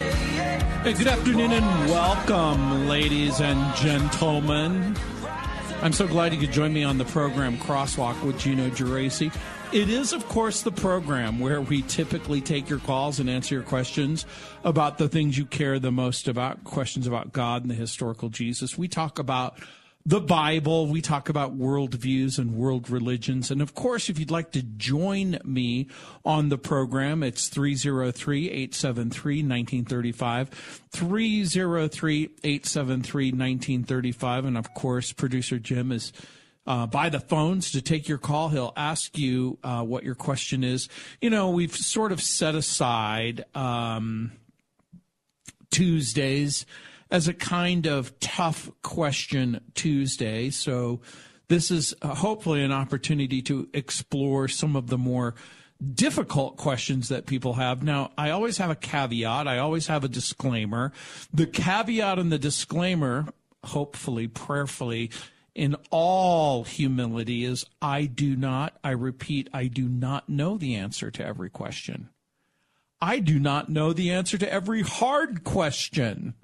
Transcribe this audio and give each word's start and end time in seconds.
Hey, 0.00 0.94
good 0.94 1.08
afternoon 1.08 1.52
and 1.52 1.90
welcome, 1.90 2.88
ladies 2.88 3.38
and 3.42 3.76
gentlemen. 3.76 4.96
I'm 5.82 5.92
so 5.92 6.08
glad 6.08 6.32
you 6.32 6.40
could 6.40 6.52
join 6.52 6.72
me 6.72 6.84
on 6.84 6.96
the 6.96 7.04
program 7.04 7.58
Crosswalk 7.58 8.22
with 8.24 8.38
Gino 8.38 8.70
Geraci. 8.70 9.30
It 9.74 9.90
is, 9.90 10.14
of 10.14 10.26
course, 10.26 10.62
the 10.62 10.72
program 10.72 11.38
where 11.38 11.60
we 11.60 11.82
typically 11.82 12.40
take 12.40 12.70
your 12.70 12.78
calls 12.78 13.20
and 13.20 13.28
answer 13.28 13.54
your 13.54 13.62
questions 13.62 14.24
about 14.64 14.96
the 14.96 15.08
things 15.08 15.36
you 15.36 15.44
care 15.44 15.78
the 15.78 15.92
most 15.92 16.28
about, 16.28 16.64
questions 16.64 17.06
about 17.06 17.34
God 17.34 17.60
and 17.60 17.70
the 17.70 17.74
historical 17.74 18.30
Jesus. 18.30 18.78
We 18.78 18.88
talk 18.88 19.18
about 19.18 19.58
the 20.06 20.20
Bible. 20.20 20.86
We 20.86 21.00
talk 21.00 21.28
about 21.28 21.58
worldviews 21.58 22.38
and 22.38 22.54
world 22.54 22.88
religions. 22.88 23.50
And 23.50 23.60
of 23.60 23.74
course, 23.74 24.08
if 24.08 24.18
you'd 24.18 24.30
like 24.30 24.52
to 24.52 24.62
join 24.62 25.38
me 25.44 25.88
on 26.24 26.48
the 26.48 26.58
program, 26.58 27.22
it's 27.22 27.48
303 27.48 28.46
873 28.50 29.36
1935. 29.42 30.48
303 30.90 32.22
873 32.42 33.24
1935. 33.26 34.44
And 34.44 34.56
of 34.56 34.74
course, 34.74 35.12
producer 35.12 35.58
Jim 35.58 35.92
is. 35.92 36.12
Uh, 36.66 36.86
by 36.86 37.08
the 37.08 37.18
phones 37.18 37.72
to 37.72 37.80
take 37.80 38.06
your 38.06 38.18
call. 38.18 38.50
He'll 38.50 38.74
ask 38.76 39.16
you 39.18 39.58
uh, 39.64 39.82
what 39.82 40.04
your 40.04 40.14
question 40.14 40.62
is. 40.62 40.88
You 41.20 41.30
know, 41.30 41.50
we've 41.50 41.74
sort 41.74 42.12
of 42.12 42.22
set 42.22 42.54
aside 42.54 43.46
um, 43.54 44.30
Tuesdays 45.70 46.66
as 47.10 47.28
a 47.28 47.34
kind 47.34 47.86
of 47.86 48.18
tough 48.20 48.70
question 48.82 49.60
Tuesday. 49.74 50.50
So 50.50 51.00
this 51.48 51.70
is 51.70 51.94
uh, 52.00 52.14
hopefully 52.14 52.62
an 52.62 52.72
opportunity 52.72 53.42
to 53.42 53.68
explore 53.74 54.46
some 54.48 54.76
of 54.76 54.86
the 54.86 54.98
more 54.98 55.34
difficult 55.94 56.56
questions 56.56 57.08
that 57.08 57.26
people 57.26 57.54
have. 57.54 57.82
Now, 57.82 58.12
I 58.16 58.30
always 58.30 58.58
have 58.58 58.70
a 58.70 58.76
caveat. 58.76 59.48
I 59.48 59.58
always 59.58 59.86
have 59.86 60.04
a 60.04 60.08
disclaimer. 60.08 60.92
The 61.32 61.46
caveat 61.46 62.18
and 62.18 62.30
the 62.30 62.38
disclaimer, 62.38 63.26
hopefully, 63.64 64.28
prayerfully, 64.28 65.10
in 65.54 65.76
all 65.90 66.64
humility 66.64 67.44
is 67.44 67.64
I 67.82 68.04
do 68.04 68.36
not, 68.36 68.78
I 68.84 68.90
repeat, 68.90 69.48
I 69.52 69.66
do 69.66 69.88
not 69.88 70.28
know 70.28 70.56
the 70.56 70.76
answer 70.76 71.10
to 71.10 71.26
every 71.26 71.50
question. 71.50 72.10
I 73.00 73.18
do 73.18 73.38
not 73.38 73.68
know 73.70 73.92
the 73.92 74.10
answer 74.10 74.36
to 74.38 74.52
every 74.52 74.82
hard 74.82 75.42
question. 75.42 76.34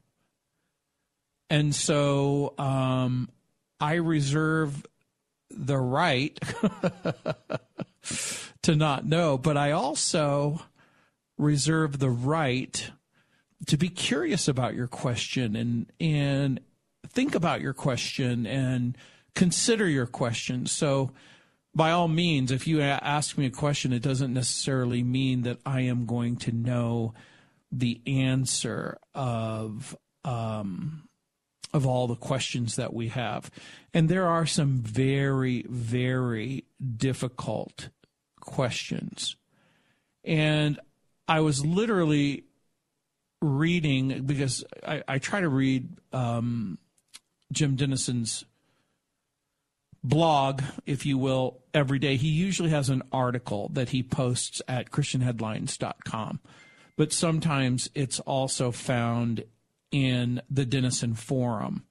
And 1.49 1.75
so 1.75 2.55
um, 2.59 3.29
I 3.81 3.95
reserve 3.95 4.85
the 5.51 5.79
right 5.79 6.39
to 8.63 8.75
not 8.75 9.07
know, 9.07 9.39
but 9.39 9.57
I 9.57 9.73
also 9.73 10.61
reserve 11.39 11.99
the 11.99 12.11
right 12.11 12.91
to 13.67 13.77
be 13.77 13.89
curious 13.89 14.49
about 14.49 14.75
your 14.75 14.87
question 14.87 15.57
and 15.57 15.93
and 16.01 16.61
think 17.09 17.35
about 17.35 17.61
your 17.61 17.73
question 17.73 18.47
and 18.47 18.97
consider 19.35 19.89
your 19.89 20.07
question. 20.07 20.67
So 20.67 21.13
by 21.75 21.91
all 21.91 22.09
means, 22.09 22.51
if 22.51 22.67
you 22.67 22.81
ask 22.81 23.37
me 23.37 23.47
a 23.47 23.51
question, 23.51 23.93
it 23.93 24.03
doesn't 24.03 24.33
necessarily 24.33 25.03
mean 25.03 25.43
that 25.43 25.59
I 25.65 25.83
am 25.83 26.07
going 26.07 26.37
to 26.39 26.53
know 26.53 27.15
the 27.71 28.01
answer 28.07 28.99
of 29.15 29.97
um, 30.25 31.06
of 31.77 31.87
all 31.87 32.07
the 32.07 32.17
questions 32.17 32.77
that 32.77 32.95
we 32.95 33.09
have. 33.09 33.51
And 33.93 34.09
there 34.09 34.27
are 34.27 34.47
some 34.47 34.79
very, 34.79 35.67
very 35.69 36.65
difficult 36.97 37.91
questions. 38.41 39.37
And 40.25 40.81
I 41.29 41.41
was 41.41 41.65
literally 41.67 42.45
reading 43.43 44.23
because 44.23 44.65
I, 44.87 45.03
I 45.07 45.19
try 45.19 45.43
to 45.43 45.49
read 45.51 45.99
um, 46.15 46.79
Jim 47.53 47.77
Denison's 47.77 48.47
blog, 50.03 50.63
if 50.87 51.05
you 51.05 51.19
will, 51.19 51.61
every 51.75 51.99
day. 51.99 52.17
He 52.17 52.29
usually 52.29 52.71
has 52.71 52.89
an 52.89 53.03
article 53.13 53.69
that 53.75 53.91
he 53.91 54.03
posts 54.03 54.63
at 54.67 54.91
ChristianHeadlines.com, 54.91 56.41
but 56.97 57.13
sometimes 57.13 57.91
it's 57.95 58.21
also 58.21 58.71
found 58.71 59.45
in 59.97 60.43
the 60.51 60.67
Denison 60.67 61.15
Forum. 61.15 61.85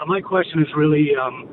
Uh, 0.00 0.04
my 0.06 0.20
question 0.20 0.60
is 0.60 0.66
really 0.76 1.10
um, 1.14 1.48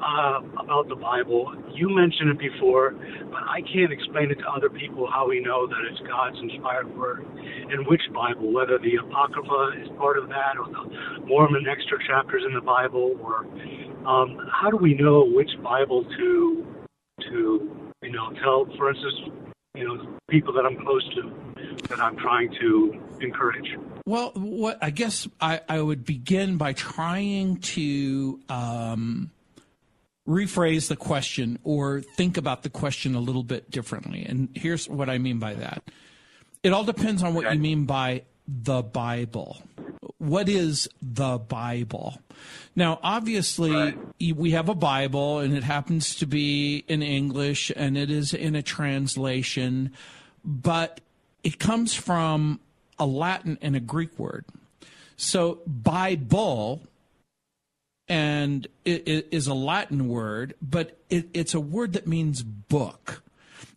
uh, 0.00 0.40
about 0.62 0.88
the 0.88 0.94
Bible. 0.94 1.52
You 1.74 1.94
mentioned 1.94 2.30
it 2.30 2.38
before, 2.38 2.92
but 3.30 3.42
I 3.42 3.60
can't 3.72 3.92
explain 3.92 4.30
it 4.30 4.36
to 4.36 4.48
other 4.48 4.70
people 4.70 5.08
how 5.12 5.28
we 5.28 5.40
know 5.40 5.66
that 5.66 5.76
it's 5.90 6.00
God's 6.08 6.38
inspired 6.40 6.96
word 6.96 7.26
and 7.70 7.86
which 7.86 8.02
Bible, 8.14 8.52
whether 8.52 8.78
the 8.78 8.96
Apocrypha 8.96 9.82
is 9.82 9.88
part 9.98 10.16
of 10.16 10.28
that 10.28 10.56
or 10.56 10.66
the 10.66 11.26
Mormon 11.26 11.66
extra 11.68 11.98
chapters 12.06 12.42
in 12.46 12.54
the 12.54 12.60
Bible, 12.60 13.18
or 13.20 13.44
um, 14.08 14.38
how 14.50 14.70
do 14.70 14.76
we 14.76 14.94
know 14.94 15.24
which 15.26 15.50
Bible 15.62 16.04
to 16.04 16.66
to 17.30 17.90
you 18.02 18.12
know 18.12 18.32
tell, 18.42 18.66
for 18.76 18.90
instance, 18.90 19.53
you 19.74 19.84
know, 19.84 20.18
people 20.28 20.52
that 20.52 20.64
I'm 20.64 20.76
close 20.76 21.08
to 21.14 21.32
that 21.88 21.98
I'm 21.98 22.16
trying 22.16 22.52
to 22.60 23.00
encourage. 23.20 23.76
Well, 24.06 24.32
what 24.34 24.78
I 24.80 24.90
guess 24.90 25.26
I, 25.40 25.60
I 25.68 25.80
would 25.80 26.04
begin 26.04 26.56
by 26.56 26.72
trying 26.74 27.58
to 27.58 28.40
um, 28.48 29.30
rephrase 30.28 30.88
the 30.88 30.96
question 30.96 31.58
or 31.64 32.02
think 32.16 32.36
about 32.36 32.62
the 32.62 32.70
question 32.70 33.14
a 33.14 33.20
little 33.20 33.42
bit 33.42 33.70
differently. 33.70 34.24
And 34.24 34.48
here's 34.54 34.88
what 34.88 35.10
I 35.10 35.18
mean 35.18 35.38
by 35.38 35.54
that 35.54 35.82
it 36.62 36.72
all 36.72 36.84
depends 36.84 37.22
on 37.22 37.34
what 37.34 37.52
you 37.52 37.58
mean 37.58 37.84
by 37.84 38.22
the 38.46 38.82
Bible. 38.82 39.58
What 40.24 40.48
is 40.48 40.88
the 41.02 41.36
Bible? 41.36 42.18
Now, 42.74 42.98
obviously, 43.02 43.94
we 44.34 44.52
have 44.52 44.70
a 44.70 44.74
Bible 44.74 45.38
and 45.38 45.54
it 45.54 45.62
happens 45.62 46.14
to 46.16 46.26
be 46.26 46.82
in 46.88 47.02
English 47.02 47.70
and 47.76 47.98
it 47.98 48.10
is 48.10 48.32
in 48.32 48.54
a 48.54 48.62
translation, 48.62 49.92
but 50.42 51.02
it 51.42 51.58
comes 51.58 51.92
from 51.92 52.58
a 52.98 53.04
Latin 53.04 53.58
and 53.60 53.76
a 53.76 53.80
Greek 53.80 54.18
word. 54.18 54.46
So, 55.16 55.60
Bible 55.66 56.80
and 58.08 58.66
it, 58.86 59.06
it 59.06 59.28
is 59.30 59.46
a 59.46 59.54
Latin 59.54 60.08
word, 60.08 60.54
but 60.62 60.98
it, 61.10 61.28
it's 61.34 61.52
a 61.52 61.60
word 61.60 61.92
that 61.92 62.06
means 62.06 62.42
book. 62.42 63.22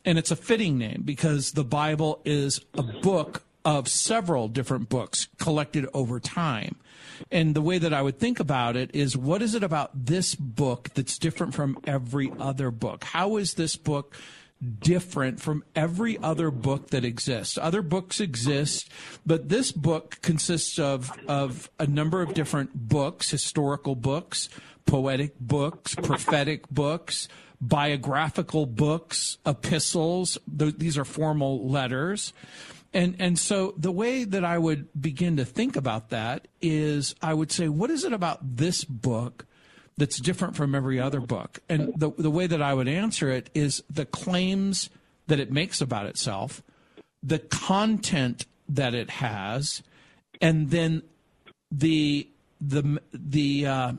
And 0.05 0.17
it's 0.17 0.31
a 0.31 0.37
fitting 0.37 0.77
name 0.77 1.01
because 1.03 1.51
the 1.51 1.65
Bible 1.65 2.21
is 2.23 2.61
a 2.73 2.83
book 2.83 3.43
of 3.67 3.89
several 3.89 4.47
different 4.47 4.87
books 4.87 5.27
collected 5.39 5.85
over 5.93 6.21
time. 6.21 6.77
And 7.29 7.53
the 7.53 7.61
way 7.61 7.77
that 7.77 7.93
I 7.93 8.01
would 8.01 8.17
think 8.17 8.39
about 8.39 8.77
it 8.77 8.91
is 8.95 9.17
what 9.17 9.41
is 9.41 9.55
it 9.55 9.63
about 9.63 10.05
this 10.05 10.35
book 10.35 10.91
that's 10.93 11.17
different 11.17 11.53
from 11.53 11.77
every 11.85 12.31
other 12.39 12.71
book? 12.71 13.03
How 13.03 13.35
is 13.35 13.55
this 13.55 13.75
book 13.75 14.15
different 14.79 15.41
from 15.41 15.65
every 15.75 16.17
other 16.19 16.49
book 16.49 16.91
that 16.91 17.03
exists? 17.03 17.57
Other 17.57 17.81
books 17.81 18.21
exist, 18.21 18.89
but 19.25 19.49
this 19.49 19.73
book 19.73 20.19
consists 20.21 20.79
of, 20.79 21.11
of 21.27 21.69
a 21.77 21.85
number 21.85 22.21
of 22.21 22.33
different 22.33 22.87
books, 22.87 23.29
historical 23.29 23.95
books, 23.95 24.47
poetic 24.85 25.37
books, 25.41 25.93
prophetic 25.93 26.69
books, 26.69 27.27
biographical 27.59 28.65
books, 28.65 29.39
epistles. 29.45 30.37
Th- 30.57 30.77
these 30.77 30.97
are 30.97 31.03
formal 31.03 31.67
letters. 31.67 32.31
And, 32.97 33.15
and 33.19 33.37
so 33.37 33.75
the 33.77 33.91
way 33.91 34.23
that 34.23 34.43
I 34.43 34.57
would 34.57 34.87
begin 34.99 35.37
to 35.37 35.45
think 35.45 35.75
about 35.75 36.09
that 36.09 36.47
is 36.63 37.13
I 37.21 37.31
would 37.31 37.51
say, 37.51 37.69
what 37.69 37.91
is 37.91 38.03
it 38.03 38.11
about 38.11 38.39
this 38.57 38.83
book 38.83 39.45
that's 39.97 40.19
different 40.19 40.55
from 40.55 40.73
every 40.73 40.99
other 40.99 41.19
book? 41.19 41.59
And 41.69 41.93
the, 41.95 42.09
the 42.17 42.31
way 42.31 42.47
that 42.47 42.59
I 42.59 42.73
would 42.73 42.87
answer 42.87 43.29
it 43.29 43.51
is 43.53 43.83
the 43.87 44.05
claims 44.05 44.89
that 45.27 45.39
it 45.39 45.51
makes 45.51 45.79
about 45.79 46.07
itself, 46.07 46.63
the 47.21 47.37
content 47.37 48.47
that 48.67 48.95
it 48.95 49.11
has, 49.11 49.83
and 50.41 50.71
then 50.71 51.03
the 51.69 52.27
the 52.59 52.99
the 53.13 53.67
uh, 53.67 53.91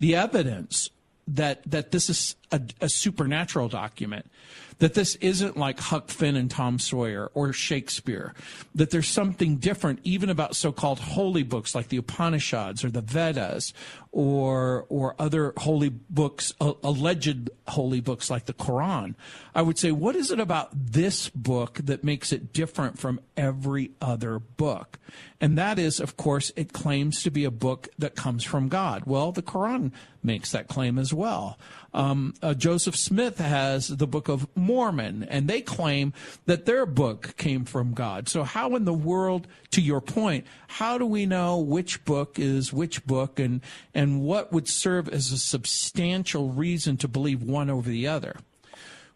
the 0.00 0.16
evidence 0.16 0.90
that 1.28 1.62
that 1.70 1.92
this 1.92 2.10
is 2.10 2.36
a, 2.54 2.60
a, 2.82 2.88
supernatural 2.88 3.68
document 3.68 4.30
that 4.78 4.94
this 4.94 5.14
isn't 5.16 5.56
like 5.56 5.78
Huck 5.78 6.08
Finn 6.08 6.36
and 6.36 6.50
Tom 6.50 6.78
Sawyer 6.78 7.30
or 7.34 7.52
Shakespeare, 7.52 8.34
that 8.74 8.90
there's 8.90 9.08
something 9.08 9.56
different 9.56 10.00
even 10.02 10.30
about 10.30 10.56
so-called 10.56 10.98
holy 10.98 11.42
books 11.42 11.74
like 11.74 11.88
the 11.88 11.96
Upanishads 11.96 12.84
or 12.84 12.90
the 12.90 13.00
Vedas 13.00 13.72
or 14.10 14.86
or 14.88 15.14
other 15.18 15.52
holy 15.56 15.88
books, 15.88 16.52
uh, 16.60 16.72
alleged 16.82 17.50
holy 17.68 18.00
books 18.00 18.30
like 18.30 18.46
the 18.46 18.52
Quran. 18.52 19.14
I 19.54 19.62
would 19.62 19.78
say, 19.78 19.90
what 19.92 20.16
is 20.16 20.30
it 20.30 20.40
about 20.40 20.70
this 20.72 21.28
book 21.30 21.78
that 21.84 22.04
makes 22.04 22.32
it 22.32 22.52
different 22.52 22.98
from 22.98 23.20
every 23.36 23.92
other 24.00 24.38
book? 24.38 24.98
And 25.40 25.58
that 25.58 25.78
is, 25.78 26.00
of 26.00 26.16
course, 26.16 26.52
it 26.56 26.72
claims 26.72 27.22
to 27.22 27.30
be 27.30 27.44
a 27.44 27.50
book 27.50 27.88
that 27.98 28.14
comes 28.14 28.44
from 28.44 28.68
God. 28.68 29.04
Well, 29.04 29.32
the 29.32 29.42
Quran 29.42 29.92
makes 30.22 30.52
that 30.52 30.68
claim 30.68 30.98
as 30.98 31.12
well. 31.12 31.58
Um, 31.94 32.34
uh, 32.42 32.54
Joseph 32.54 32.96
Smith 32.96 33.38
has 33.38 33.86
the 33.86 34.06
Book 34.06 34.28
of 34.28 34.48
Mormon, 34.56 35.22
and 35.22 35.46
they 35.48 35.62
claim 35.62 36.12
that 36.44 36.66
their 36.66 36.86
book 36.86 37.36
came 37.36 37.64
from 37.64 37.94
God. 37.94 38.28
So, 38.28 38.42
how 38.42 38.74
in 38.74 38.84
the 38.84 38.92
world, 38.92 39.46
to 39.70 39.80
your 39.80 40.00
point, 40.00 40.44
how 40.66 40.98
do 40.98 41.06
we 41.06 41.24
know 41.24 41.58
which 41.58 42.04
book 42.04 42.36
is 42.38 42.72
which 42.72 43.06
book, 43.06 43.38
and 43.38 43.60
and 43.94 44.22
what 44.22 44.52
would 44.52 44.68
serve 44.68 45.08
as 45.08 45.30
a 45.30 45.38
substantial 45.38 46.50
reason 46.50 46.96
to 46.98 47.08
believe 47.08 47.42
one 47.42 47.70
over 47.70 47.88
the 47.88 48.08
other? 48.08 48.36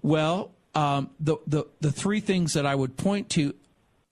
Well, 0.01 0.53
um, 0.77 1.11
the, 1.19 1.37
the 1.49 1.65
the 1.81 1.91
three 1.91 2.21
things 2.21 2.53
that 2.53 2.65
I 2.65 2.77
would 2.77 2.97
point 2.97 3.29
to 3.31 3.55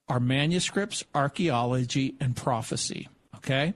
are 0.09 0.21
manuscripts, 0.21 1.05
archaeology, 1.15 2.17
and 2.19 2.35
prophecy. 2.35 3.09
Okay, 3.37 3.75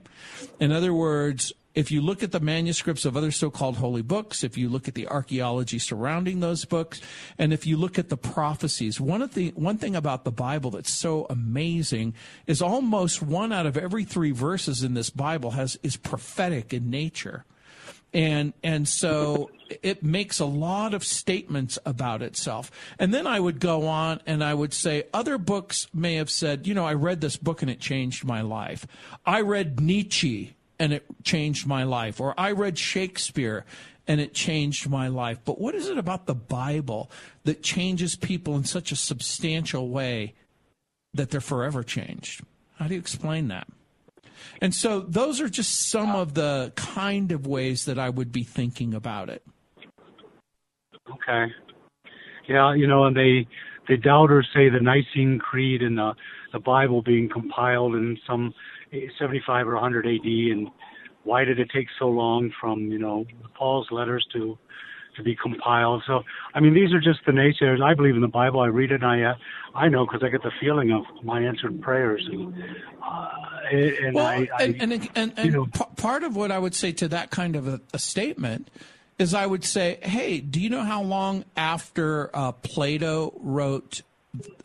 in 0.59 0.73
other 0.73 0.93
words, 0.93 1.53
if 1.73 1.91
you 1.91 2.01
look 2.01 2.21
at 2.21 2.31
the 2.31 2.39
manuscripts 2.39 3.05
of 3.05 3.15
other 3.15 3.31
so-called 3.31 3.77
holy 3.77 4.01
books, 4.01 4.43
if 4.43 4.57
you 4.57 4.67
look 4.67 4.87
at 4.87 4.93
the 4.93 5.07
archaeology 5.07 5.79
surrounding 5.79 6.39
those 6.39 6.65
books, 6.65 7.01
and 7.37 7.53
if 7.53 7.65
you 7.65 7.77
look 7.77 7.97
at 7.97 8.09
the 8.09 8.17
prophecies, 8.17 8.99
one 8.99 9.21
of 9.21 9.33
the 9.33 9.49
one 9.51 9.77
thing 9.77 9.95
about 9.95 10.25
the 10.25 10.31
Bible 10.31 10.71
that's 10.71 10.91
so 10.91 11.25
amazing 11.29 12.13
is 12.45 12.61
almost 12.61 13.21
one 13.21 13.53
out 13.53 13.65
of 13.65 13.77
every 13.77 14.03
three 14.03 14.31
verses 14.31 14.83
in 14.83 14.93
this 14.93 15.09
Bible 15.09 15.51
has 15.51 15.77
is 15.81 15.95
prophetic 15.95 16.73
in 16.73 16.89
nature. 16.89 17.45
And 18.13 18.51
and 18.61 18.89
so 18.89 19.51
it 19.81 20.03
makes 20.03 20.41
a 20.41 20.45
lot 20.45 20.93
of 20.93 21.05
statements 21.05 21.79
about 21.85 22.21
itself. 22.21 22.69
And 22.99 23.13
then 23.13 23.25
I 23.25 23.39
would 23.39 23.61
go 23.61 23.87
on 23.87 24.19
and 24.25 24.43
I 24.43 24.53
would 24.53 24.73
say 24.73 25.05
other 25.13 25.37
books 25.37 25.87
may 25.93 26.15
have 26.15 26.29
said, 26.29 26.67
you 26.67 26.73
know, 26.73 26.85
I 26.85 26.93
read 26.93 27.21
this 27.21 27.37
book 27.37 27.61
and 27.61 27.71
it 27.71 27.79
changed 27.79 28.25
my 28.25 28.41
life. 28.41 28.85
I 29.25 29.39
read 29.39 29.79
Nietzsche 29.79 30.55
and 30.81 30.93
it 30.93 31.05
changed 31.23 31.67
my 31.67 31.83
life. 31.83 32.19
Or 32.19 32.33
I 32.39 32.53
read 32.53 32.75
Shakespeare 32.75 33.65
and 34.07 34.19
it 34.19 34.33
changed 34.33 34.89
my 34.89 35.09
life. 35.09 35.37
But 35.45 35.61
what 35.61 35.75
is 35.75 35.87
it 35.87 35.97
about 35.99 36.25
the 36.25 36.33
Bible 36.33 37.11
that 37.43 37.61
changes 37.61 38.15
people 38.15 38.55
in 38.55 38.63
such 38.63 38.91
a 38.91 38.95
substantial 38.95 39.89
way 39.89 40.33
that 41.13 41.29
they're 41.29 41.39
forever 41.39 41.83
changed? 41.83 42.43
How 42.79 42.87
do 42.87 42.95
you 42.95 42.99
explain 42.99 43.47
that? 43.49 43.67
And 44.59 44.73
so 44.73 45.01
those 45.01 45.39
are 45.39 45.49
just 45.49 45.91
some 45.91 46.15
of 46.15 46.33
the 46.33 46.73
kind 46.75 47.31
of 47.31 47.45
ways 47.45 47.85
that 47.85 47.99
I 47.99 48.09
would 48.09 48.31
be 48.31 48.43
thinking 48.43 48.95
about 48.95 49.29
it. 49.29 49.45
Okay. 51.11 51.53
Yeah, 52.49 52.73
you 52.73 52.87
know, 52.87 53.05
and 53.05 53.15
they 53.15 53.47
the 53.87 53.97
doubters 53.97 54.47
say 54.55 54.69
the 54.69 54.79
Nicene 54.79 55.37
Creed 55.37 55.83
and 55.83 55.99
the 55.99 56.13
the 56.53 56.59
Bible 56.59 57.03
being 57.03 57.29
compiled 57.29 57.93
in 57.93 58.17
some 58.25 58.51
75 59.19 59.67
or 59.67 59.73
100 59.73 60.05
AD, 60.05 60.25
and 60.25 60.69
why 61.23 61.43
did 61.45 61.59
it 61.59 61.69
take 61.73 61.87
so 61.99 62.07
long 62.07 62.51
from 62.59 62.91
you 62.91 62.99
know 62.99 63.25
Paul's 63.55 63.87
letters 63.91 64.25
to 64.33 64.57
to 65.15 65.23
be 65.23 65.35
compiled? 65.35 66.03
So 66.07 66.21
I 66.53 66.59
mean, 66.59 66.73
these 66.73 66.93
are 66.93 66.99
just 66.99 67.19
the 67.25 67.31
naysayers. 67.31 67.81
I 67.81 67.93
believe 67.93 68.15
in 68.15 68.21
the 68.21 68.27
Bible. 68.27 68.59
I 68.59 68.67
read 68.67 68.91
it. 68.91 69.03
and 69.03 69.05
I 69.05 69.21
uh, 69.23 69.33
I 69.75 69.87
know 69.87 70.05
because 70.05 70.21
I 70.23 70.29
get 70.29 70.43
the 70.43 70.51
feeling 70.59 70.91
of 70.91 71.03
my 71.23 71.41
answered 71.41 71.81
prayers, 71.81 72.27
and 72.31 72.53
uh, 73.01 73.29
and 73.71 74.15
well, 74.15 74.25
I, 74.25 74.47
I 74.57 74.63
and 74.63 74.81
and, 74.81 75.09
and, 75.15 75.33
and 75.37 75.45
you 75.45 75.51
know, 75.51 75.65
p- 75.65 75.85
part 75.95 76.23
of 76.23 76.35
what 76.35 76.51
I 76.51 76.59
would 76.59 76.75
say 76.75 76.91
to 76.93 77.07
that 77.09 77.29
kind 77.29 77.55
of 77.55 77.67
a, 77.67 77.81
a 77.93 77.99
statement 77.99 78.69
is 79.17 79.33
I 79.33 79.45
would 79.45 79.63
say, 79.63 79.99
hey, 80.01 80.39
do 80.39 80.59
you 80.59 80.69
know 80.69 80.83
how 80.83 81.03
long 81.03 81.45
after 81.55 82.35
uh, 82.35 82.51
Plato 82.53 83.33
wrote 83.39 84.01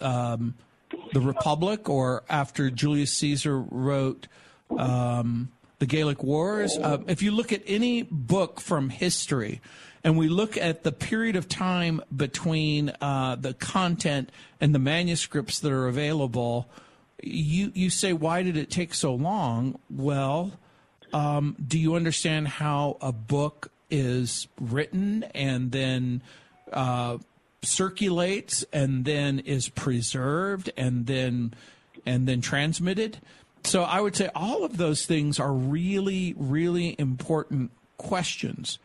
um, 0.01 0.55
the 1.13 1.21
Republic 1.21 1.89
or 1.89 2.25
after 2.29 2.71
Julius 2.71 3.13
Caesar 3.15 3.61
wrote 3.61 4.29
um, 4.77 5.51
the 5.79 5.87
Gallic 5.87 6.23
Wars. 6.23 6.77
Uh, 6.77 6.99
if 7.07 7.23
you 7.23 7.31
look 7.31 7.53
at 7.53 7.63
any 7.67 8.03
book 8.03 8.61
from 8.61 8.91
history, 8.91 9.61
and 10.05 10.17
we 10.17 10.29
look 10.29 10.57
at 10.57 10.85
the 10.85 10.93
period 10.93 11.35
of 11.35 11.49
time 11.49 12.01
between 12.15 12.93
uh, 13.01 13.35
the 13.35 13.55
content 13.55 14.31
and 14.61 14.73
the 14.73 14.79
manuscripts 14.79 15.59
that 15.61 15.73
are 15.73 15.89
available, 15.89 16.69
you 17.23 17.73
you 17.75 17.91
say, 17.91 18.13
why 18.13 18.43
did 18.43 18.57
it 18.57 18.71
take 18.71 18.95
so 18.95 19.15
long? 19.15 19.79
Well, 19.91 20.53
um, 21.13 21.57
do 21.67 21.79
you 21.79 21.97
understand 21.97 22.47
how 22.47 22.99
a 23.01 23.11
book 23.11 23.73
is 23.91 24.47
written 24.61 25.25
and 25.35 25.73
then 25.73 26.23
uh, 26.73 27.19
circulates 27.67 28.65
and 28.73 29.05
then 29.05 29.41
is 29.41 29.69
preserved 29.69 30.71
and 30.77 31.07
then 31.07 31.55
and 32.05 32.29
then 32.29 32.41
transmitted. 32.41 33.19
So 33.65 33.83
I 33.83 34.01
would 34.01 34.15
say 34.15 34.31
all 34.35 34.65
of 34.65 34.77
those 34.77 35.07
things 35.07 35.41
are 35.41 35.53
really 35.53 36.35
really 36.37 36.97
important 36.99 37.71
questions. 37.97 38.79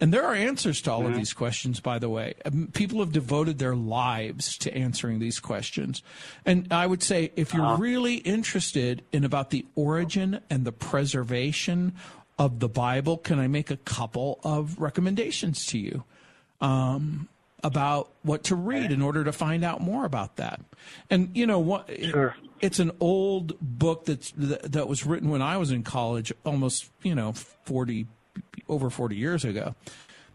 And 0.00 0.12
there 0.12 0.24
are 0.24 0.34
answers 0.34 0.82
to 0.82 0.92
all 0.92 1.00
mm-hmm. 1.00 1.12
of 1.12 1.16
these 1.16 1.32
questions, 1.32 1.80
by 1.80 1.98
the 1.98 2.08
way. 2.08 2.34
Um, 2.44 2.68
people 2.72 3.00
have 3.00 3.12
devoted 3.12 3.58
their 3.58 3.74
lives 3.74 4.58
to 4.58 4.74
answering 4.74 5.20
these 5.20 5.40
questions. 5.40 6.02
And 6.44 6.68
I 6.70 6.86
would 6.86 7.02
say 7.02 7.32
if 7.34 7.54
you're 7.54 7.64
uh-huh. 7.64 7.76
really 7.76 8.16
interested 8.16 9.02
in 9.12 9.24
about 9.24 9.50
the 9.50 9.64
origin 9.74 10.40
and 10.50 10.64
the 10.64 10.72
preservation 10.72 11.94
of 12.38 12.60
the 12.60 12.68
Bible, 12.68 13.16
can 13.16 13.38
I 13.38 13.48
make 13.48 13.70
a 13.70 13.76
couple 13.78 14.38
of 14.44 14.78
recommendations 14.78 15.64
to 15.66 15.78
you? 15.78 16.04
Um, 16.60 17.28
about 17.66 18.12
what 18.22 18.44
to 18.44 18.54
read 18.54 18.92
in 18.92 19.02
order 19.02 19.24
to 19.24 19.32
find 19.32 19.64
out 19.64 19.80
more 19.80 20.04
about 20.04 20.36
that. 20.36 20.60
And 21.10 21.36
you 21.36 21.46
know 21.46 21.58
what? 21.58 21.90
Sure. 22.00 22.36
It's 22.60 22.78
an 22.78 22.92
old 23.00 23.58
book 23.60 24.04
that's 24.04 24.32
that 24.36 24.86
was 24.88 25.04
written 25.04 25.30
when 25.30 25.42
I 25.42 25.56
was 25.56 25.72
in 25.72 25.82
college, 25.82 26.32
almost 26.44 26.88
you 27.02 27.14
know 27.14 27.32
forty 27.32 28.06
over 28.68 28.88
forty 28.88 29.16
years 29.16 29.44
ago. 29.44 29.74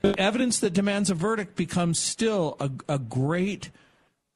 The 0.01 0.19
evidence 0.19 0.59
that 0.59 0.73
demands 0.73 1.09
a 1.09 1.15
verdict 1.15 1.55
becomes 1.55 2.00
still 2.00 2.57
a, 2.59 2.69
a 2.89 3.00
great 3.00 3.71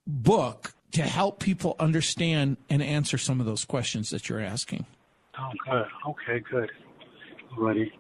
book 0.08 0.74
to 0.92 1.02
help 1.02 1.40
people 1.42 1.76
understand 1.80 2.56
and 2.70 2.82
answer 2.82 3.18
some 3.18 3.42
of 3.42 3.46
those 3.46 3.66
questions 3.66 4.10
that 4.12 4.30
you're 4.30 4.40
asking. 4.40 4.86
Oh, 5.38 5.52
good. 5.70 5.86
Okay, 6.08 6.44
good. 6.50 6.72
Ready. 7.58 7.92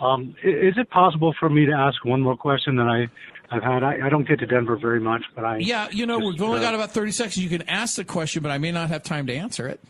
Um, 0.00 0.34
is 0.42 0.74
it 0.76 0.90
possible 0.90 1.34
for 1.40 1.48
me 1.48 1.64
to 1.66 1.72
ask 1.72 2.04
one 2.04 2.20
more 2.20 2.36
question 2.36 2.76
that 2.76 2.88
I 2.88 3.08
I've 3.50 3.62
had. 3.62 3.82
I, 3.82 4.06
I, 4.06 4.08
don't 4.08 4.26
get 4.26 4.40
to 4.40 4.46
Denver 4.46 4.76
very 4.76 5.00
much, 5.00 5.24
but 5.34 5.44
I. 5.44 5.58
Yeah, 5.58 5.88
you 5.90 6.06
know, 6.06 6.18
just, 6.18 6.32
we've 6.32 6.42
only 6.42 6.58
uh, 6.58 6.62
got 6.62 6.74
about 6.74 6.92
thirty 6.92 7.12
seconds. 7.12 7.36
You 7.36 7.48
can 7.48 7.68
ask 7.68 7.96
the 7.96 8.04
question, 8.04 8.42
but 8.42 8.50
I 8.50 8.58
may 8.58 8.72
not 8.72 8.88
have 8.88 9.02
time 9.02 9.26
to 9.26 9.34
answer 9.34 9.68
it. 9.68 9.80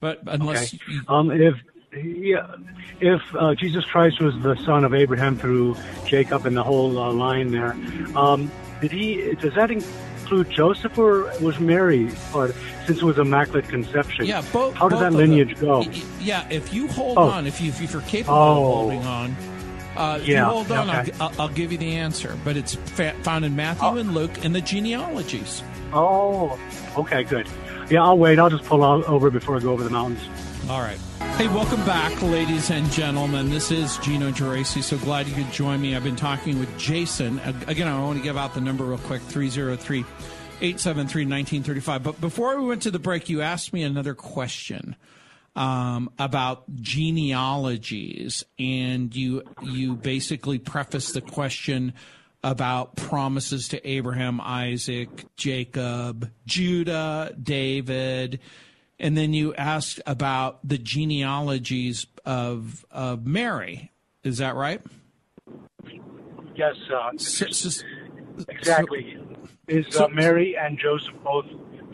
But 0.00 0.20
unless. 0.26 0.74
Okay. 0.74 0.82
You... 0.88 1.02
Um, 1.08 1.30
if 1.30 1.54
yeah, 1.92 2.54
if 3.00 3.20
uh, 3.34 3.54
Jesus 3.54 3.84
Christ 3.84 4.20
was 4.20 4.38
the 4.42 4.56
son 4.64 4.84
of 4.84 4.94
Abraham 4.94 5.36
through 5.36 5.76
Jacob 6.06 6.46
and 6.46 6.56
the 6.56 6.62
whole 6.62 6.96
uh, 6.98 7.12
line 7.12 7.50
there, 7.50 7.72
um, 8.16 8.50
did 8.80 8.92
he? 8.92 9.34
Does 9.34 9.54
that 9.54 9.70
include 9.70 10.50
Joseph 10.50 10.96
or 10.96 11.24
was 11.40 11.58
Mary? 11.58 12.10
Or 12.32 12.52
since 12.86 13.02
it 13.02 13.04
was 13.04 13.18
immaculate 13.18 13.68
conception? 13.68 14.26
Yeah, 14.26 14.42
both. 14.52 14.74
How 14.74 14.88
does 14.88 15.00
that 15.00 15.12
lineage 15.12 15.58
go? 15.58 15.82
Yeah, 16.20 16.48
if 16.48 16.72
you 16.72 16.86
hold 16.88 17.18
oh. 17.18 17.22
on, 17.22 17.46
if 17.46 17.60
you 17.60 17.70
if 17.70 17.92
you're 17.92 18.02
capable 18.02 18.38
oh. 18.38 18.52
of 18.52 18.74
holding 18.74 19.04
on 19.04 19.36
uh, 20.00 20.18
yeah, 20.24 20.44
hold 20.44 20.72
on, 20.72 20.88
okay. 20.88 21.12
I'll, 21.20 21.32
I'll, 21.38 21.48
give 21.48 21.72
you 21.72 21.78
the 21.78 21.96
answer. 21.96 22.38
But 22.42 22.56
it's 22.56 22.74
fa- 22.74 23.14
found 23.22 23.44
in 23.44 23.54
Matthew 23.54 23.86
oh. 23.86 23.96
and 23.96 24.14
Luke 24.14 24.44
in 24.44 24.52
the 24.52 24.62
genealogies. 24.62 25.62
Oh, 25.92 26.58
okay, 26.96 27.22
good. 27.22 27.46
Yeah, 27.90 28.04
I'll 28.04 28.16
wait. 28.16 28.38
I'll 28.38 28.48
just 28.48 28.64
pull 28.64 28.82
over 28.82 29.30
before 29.30 29.56
I 29.56 29.60
go 29.60 29.72
over 29.72 29.84
the 29.84 29.90
mountains. 29.90 30.22
All 30.70 30.80
right. 30.80 30.98
Hey, 31.36 31.48
welcome 31.48 31.84
back, 31.84 32.22
ladies 32.22 32.70
and 32.70 32.90
gentlemen. 32.90 33.50
This 33.50 33.70
is 33.70 33.98
Gino 33.98 34.30
Geraci. 34.30 34.82
So 34.82 34.96
glad 34.98 35.26
you 35.26 35.34
could 35.34 35.52
join 35.52 35.80
me. 35.82 35.94
I've 35.94 36.04
been 36.04 36.16
talking 36.16 36.58
with 36.58 36.78
Jason. 36.78 37.38
Again, 37.66 37.88
I 37.88 38.00
want 38.00 38.18
to 38.18 38.24
give 38.24 38.38
out 38.38 38.54
the 38.54 38.60
number 38.60 38.84
real 38.84 38.98
quick 38.98 39.20
303 39.22 39.98
873 39.98 41.24
1935. 41.24 42.02
But 42.02 42.20
before 42.20 42.58
we 42.58 42.66
went 42.66 42.82
to 42.82 42.90
the 42.90 42.98
break, 42.98 43.28
you 43.28 43.42
asked 43.42 43.72
me 43.72 43.82
another 43.82 44.14
question 44.14 44.96
um, 45.56 46.10
about 46.18 46.64
genealogies, 46.76 48.44
and 48.58 49.14
you 49.14 49.42
you 49.62 49.96
basically 49.96 50.58
preface 50.58 51.12
the 51.12 51.20
question 51.20 51.94
about 52.42 52.96
promises 52.96 53.68
to 53.68 53.88
Abraham, 53.88 54.40
Isaac, 54.40 55.26
Jacob, 55.36 56.30
Judah, 56.46 57.34
David 57.40 58.40
and 59.00 59.16
then 59.16 59.32
you 59.32 59.54
ask 59.54 59.98
about 60.06 60.60
the 60.62 60.78
genealogies 60.78 62.06
of 62.24 62.84
of 62.90 63.26
Mary. 63.26 63.90
Is 64.22 64.38
that 64.38 64.54
right? 64.54 64.82
Yes, 66.54 66.76
uh, 66.94 67.10
so, 67.16 67.46
so, 67.46 67.82
exactly. 68.48 69.16
So, 69.16 69.48
is 69.68 69.96
uh, 69.96 70.08
Mary 70.08 70.56
and 70.56 70.78
Joseph 70.78 71.14
both 71.24 71.46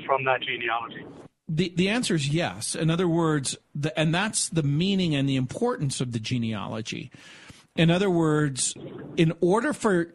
from 0.05 0.25
that 0.25 0.43
genealogy? 0.43 1.07
The 1.49 1.73
the 1.77 1.89
answer 1.89 2.15
is 2.15 2.29
yes. 2.29 2.75
In 2.75 2.91
other 2.91 3.09
words, 3.09 3.57
the, 3.75 3.97
and 3.99 4.15
that's 4.15 4.49
the 4.49 4.63
meaning 4.63 5.15
and 5.15 5.29
the 5.29 5.37
importance 5.37 6.01
of 6.01 6.13
the 6.13 6.19
genealogy. 6.19 7.11
In 7.77 7.91
other 7.91 8.11
words, 8.11 8.75
in 9.17 9.33
order 9.41 9.73
for 9.73 10.15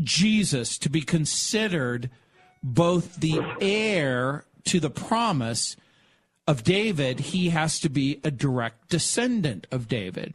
Jesus 0.00 0.78
to 0.78 0.90
be 0.90 1.00
considered 1.00 2.10
both 2.62 3.16
the 3.16 3.40
heir 3.60 4.44
to 4.64 4.78
the 4.78 4.90
promise 4.90 5.76
of 6.46 6.62
David, 6.62 7.20
he 7.20 7.48
has 7.50 7.80
to 7.80 7.88
be 7.88 8.20
a 8.22 8.30
direct 8.30 8.88
descendant 8.88 9.66
of 9.70 9.88
David. 9.88 10.34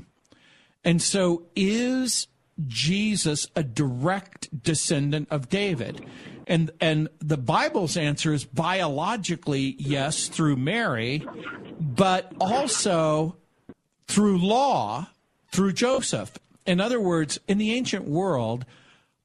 And 0.84 1.01
so 1.01 1.44
is 1.56 2.27
Jesus 2.68 3.48
a 3.56 3.63
direct 3.63 4.63
descendant 4.63 5.27
of 5.32 5.50
David? 5.50 6.06
And 6.48 6.71
and 6.81 7.10
the 7.19 7.38
Bible's 7.38 7.98
answer 7.98 8.33
is 8.33 8.45
biologically 8.45 9.75
yes 9.77 10.27
through 10.27 10.55
Mary, 10.57 11.25
but 11.79 12.33
also 12.39 13.38
through 14.07 14.39
law 14.39 15.07
through 15.51 15.74
Joseph. 15.74 16.38
In 16.65 16.79
other 16.79 17.00
words, 17.00 17.39
in 17.48 17.57
the 17.57 17.74
ancient 17.74 18.05
world, 18.05 18.65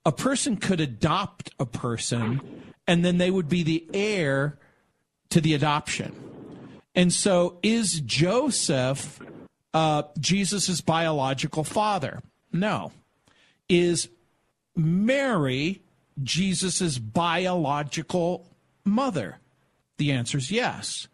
a 0.05 0.13
person 0.13 0.57
could 0.57 0.81
adopt 0.81 1.51
a 1.59 1.67
person 1.67 2.41
and 2.87 3.05
then 3.05 3.19
they 3.19 3.31
would 3.31 3.49
be 3.49 3.63
the 3.63 3.87
heir 3.93 4.59
to 5.31 5.41
the 5.41 5.55
adoption. 5.55 6.15
And 6.95 7.13
so, 7.13 7.59
is 7.63 8.01
Joseph 8.01 9.21
uh, 9.75 10.05
Jesus' 10.19 10.81
biological 10.81 11.65
father? 11.65 12.23
No. 12.53 12.93
Is 13.69 14.09
Mary 14.75 15.83
Jesus' 16.23 16.99
biological 16.99 18.47
mother? 18.85 19.39
The 19.99 20.13
answer 20.13 20.39
is 20.39 20.51
yes. 20.51 21.09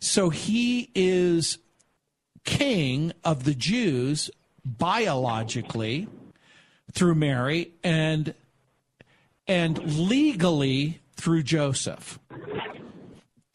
So 0.00 0.30
he 0.30 0.90
is 0.94 1.58
king 2.44 3.12
of 3.24 3.44
the 3.44 3.54
Jews 3.54 4.30
biologically 4.64 6.08
through 6.92 7.14
Mary 7.16 7.72
and 7.82 8.34
and 9.46 9.78
legally 9.98 11.00
through 11.16 11.42
Joseph 11.42 12.18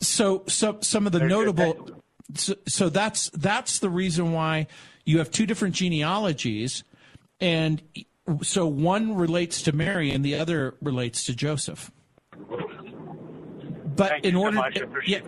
so, 0.03 0.43
so 0.47 0.77
some 0.81 1.05
of 1.05 1.13
the 1.13 1.19
notable. 1.19 1.89
So, 2.35 2.55
so 2.67 2.89
that's 2.89 3.29
that's 3.31 3.79
the 3.79 3.89
reason 3.89 4.31
why 4.31 4.67
you 5.05 5.19
have 5.19 5.31
two 5.31 5.45
different 5.45 5.75
genealogies, 5.75 6.83
and 7.39 7.81
so 8.41 8.65
one 8.65 9.15
relates 9.15 9.61
to 9.63 9.71
Mary 9.71 10.11
and 10.11 10.23
the 10.23 10.35
other 10.35 10.75
relates 10.81 11.25
to 11.25 11.35
Joseph. 11.35 11.91
But 13.95 14.09
Thank 14.09 14.25
in 14.25 14.35
order, 14.35 14.57
so 14.73 14.87
yeah, 15.05 15.19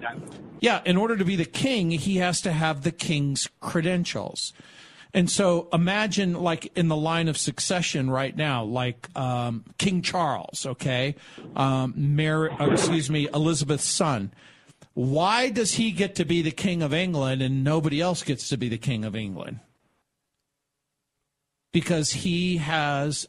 yeah, 0.60 0.82
in 0.86 0.98
order 0.98 1.16
to 1.18 1.26
be 1.26 1.36
the 1.36 1.46
king, 1.46 1.92
he 1.92 2.18
has 2.18 2.42
to 2.42 2.52
have 2.52 2.82
the 2.82 2.92
king's 2.92 3.50
credentials. 3.60 4.54
And 5.14 5.30
so 5.30 5.70
imagine 5.72 6.34
like 6.34 6.72
in 6.76 6.90
the 6.90 6.96
line 6.96 7.28
of 7.28 7.38
succession 7.38 8.10
right 8.10 8.36
now, 8.36 8.64
like 8.64 9.08
um, 9.16 9.64
King 9.78 10.02
Charles, 10.02 10.66
okay, 10.66 11.16
um, 11.56 11.94
Mary, 11.96 12.52
excuse 12.60 13.10
me, 13.10 13.30
Elizabeth's 13.34 13.86
son. 13.86 14.34
Why 14.94 15.50
does 15.50 15.76
he 15.76 15.92
get 15.92 16.16
to 16.16 16.26
be 16.26 16.42
the 16.42 16.52
king 16.52 16.82
of 16.82 16.94
England 16.94 17.42
and 17.42 17.64
nobody 17.64 18.02
else 18.02 18.24
gets 18.24 18.50
to 18.50 18.58
be 18.58 18.68
the 18.68 18.78
king 18.78 19.06
of 19.06 19.16
England? 19.16 19.60
Because 21.76 22.12
he 22.12 22.56
has 22.58 23.28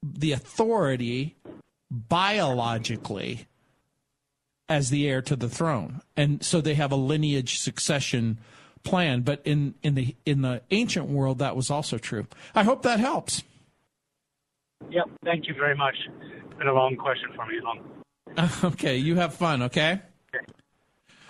the 0.00 0.30
authority 0.30 1.34
biologically 1.90 3.48
as 4.68 4.90
the 4.90 5.08
heir 5.08 5.20
to 5.22 5.34
the 5.34 5.48
throne. 5.48 6.00
And 6.16 6.44
so 6.44 6.60
they 6.60 6.74
have 6.74 6.92
a 6.92 6.96
lineage 6.96 7.58
succession 7.58 8.38
plan, 8.84 9.22
but 9.22 9.42
in 9.44 9.74
in 9.82 9.96
the 9.96 10.14
in 10.24 10.42
the 10.42 10.62
ancient 10.70 11.08
world 11.08 11.38
that 11.38 11.56
was 11.56 11.68
also 11.68 11.98
true. 11.98 12.28
I 12.54 12.62
hope 12.62 12.82
that 12.82 13.00
helps. 13.00 13.42
Yep, 14.88 15.06
thank 15.24 15.48
you 15.48 15.54
very 15.54 15.76
much. 15.76 15.96
Been 16.58 16.68
a 16.68 16.72
long 16.72 16.94
question 16.94 17.30
for 17.34 17.44
me. 17.46 17.54
Long. 17.60 17.80
Okay, 18.72 18.96
you 18.98 19.16
have 19.16 19.34
fun, 19.34 19.62
okay? 19.62 20.00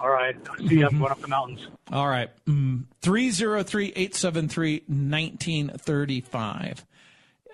All 0.00 0.10
right. 0.10 0.36
See 0.58 0.76
you. 0.76 0.86
I'm 0.86 0.98
going 0.98 1.12
up 1.12 1.20
the 1.20 1.28
mountains. 1.28 1.66
All 1.92 2.08
right. 2.08 2.30
Mm, 2.46 2.84
303 3.02 3.88
873 3.88 4.84
1935. 4.86 6.86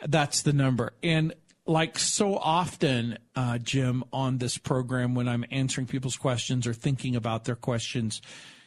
That's 0.06 0.42
the 0.42 0.52
number. 0.52 0.92
And 1.02 1.34
like 1.66 1.98
so 1.98 2.36
often, 2.36 3.18
uh, 3.34 3.58
Jim, 3.58 4.04
on 4.12 4.38
this 4.38 4.58
program, 4.58 5.14
when 5.14 5.28
I'm 5.28 5.44
answering 5.50 5.88
people's 5.88 6.16
questions 6.16 6.66
or 6.66 6.72
thinking 6.72 7.16
about 7.16 7.44
their 7.44 7.56
questions, 7.56 8.22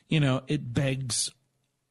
you 0.10 0.20
know, 0.20 0.42
it 0.48 0.74
begs 0.74 1.32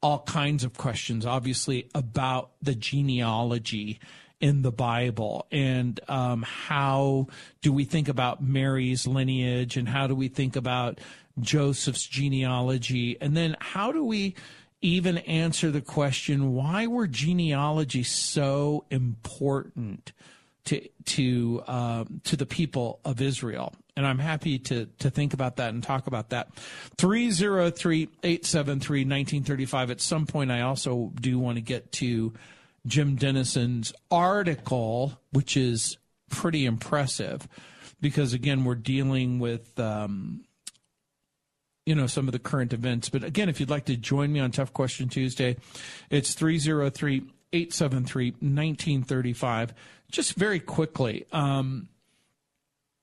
all 0.02 0.21
kinds 0.21 0.64
of 0.64 0.76
questions, 0.76 1.25
obviously, 1.25 1.88
about 1.95 2.50
the 2.62 2.75
genealogy 2.75 4.00
in 4.40 4.62
the 4.62 4.71
Bible 4.71 5.47
and 5.50 5.99
um, 6.09 6.42
how 6.42 7.26
do 7.61 7.73
we 7.73 7.85
think 7.85 8.09
about 8.09 8.42
Mary's 8.42 9.07
lineage 9.07 9.76
and 9.76 9.88
how 9.88 10.07
do 10.07 10.14
we 10.14 10.28
think 10.28 10.54
about 10.54 11.00
Joseph's 11.40 12.07
genealogy? 12.07 13.16
And 13.21 13.37
then 13.37 13.57
how 13.61 13.92
do 13.92 14.04
we 14.04 14.35
even 14.80 15.18
answer 15.18 15.71
the 15.71 15.80
question 15.80 16.54
why 16.54 16.87
were 16.87 17.07
genealogy 17.07 18.02
so 18.02 18.85
important 18.90 20.12
to 20.64 20.88
to 21.04 21.62
um, 21.66 22.21
to 22.25 22.37
the 22.37 22.47
people 22.47 23.00
of 23.04 23.21
Israel? 23.21 23.75
And 23.97 24.07
I'm 24.07 24.21
happy 24.21 24.59
to 24.61 24.87
to 25.00 25.11
think 25.11 25.35
about 25.35 25.57
that 25.57 25.75
and 25.75 25.83
talk 25.83 26.07
about 26.07 26.30
that. 26.30 26.49
303-873-1935. 26.99 29.90
At 29.90 30.00
some 30.00 30.25
point 30.26 30.52
I 30.52 30.61
also 30.61 31.12
do 31.21 31.37
want 31.38 31.57
to 31.57 31.62
get 31.62 31.90
to 31.92 32.33
Jim 32.87 33.16
Denison's 33.16 33.92
article, 34.11 35.18
which 35.33 35.57
is 35.57 35.97
pretty 36.30 36.66
impressive 36.66 37.49
because 38.00 38.33
again 38.33 38.64
we're 38.64 38.75
dealing 38.75 39.38
with 39.38 39.78
um, 39.80 40.45
you 41.88 41.95
know 41.95 42.07
some 42.07 42.28
of 42.28 42.33
the 42.33 42.38
current 42.38 42.75
events. 42.75 43.09
But 43.09 43.25
again, 43.25 43.49
if 43.49 43.61
you'd 43.61 43.71
like 43.71 43.87
to 43.87 43.97
join 43.97 44.30
me 44.30 44.40
on 44.40 44.50
Tough 44.50 44.75
Question 44.75 45.09
Tuesday, 45.09 45.57
it's 46.11 46.35
303 46.35 47.23
873 47.50 48.30
1935. 48.33 49.73
Just 50.12 50.35
very 50.35 50.61
quickly, 50.61 51.25
um, 51.33 51.88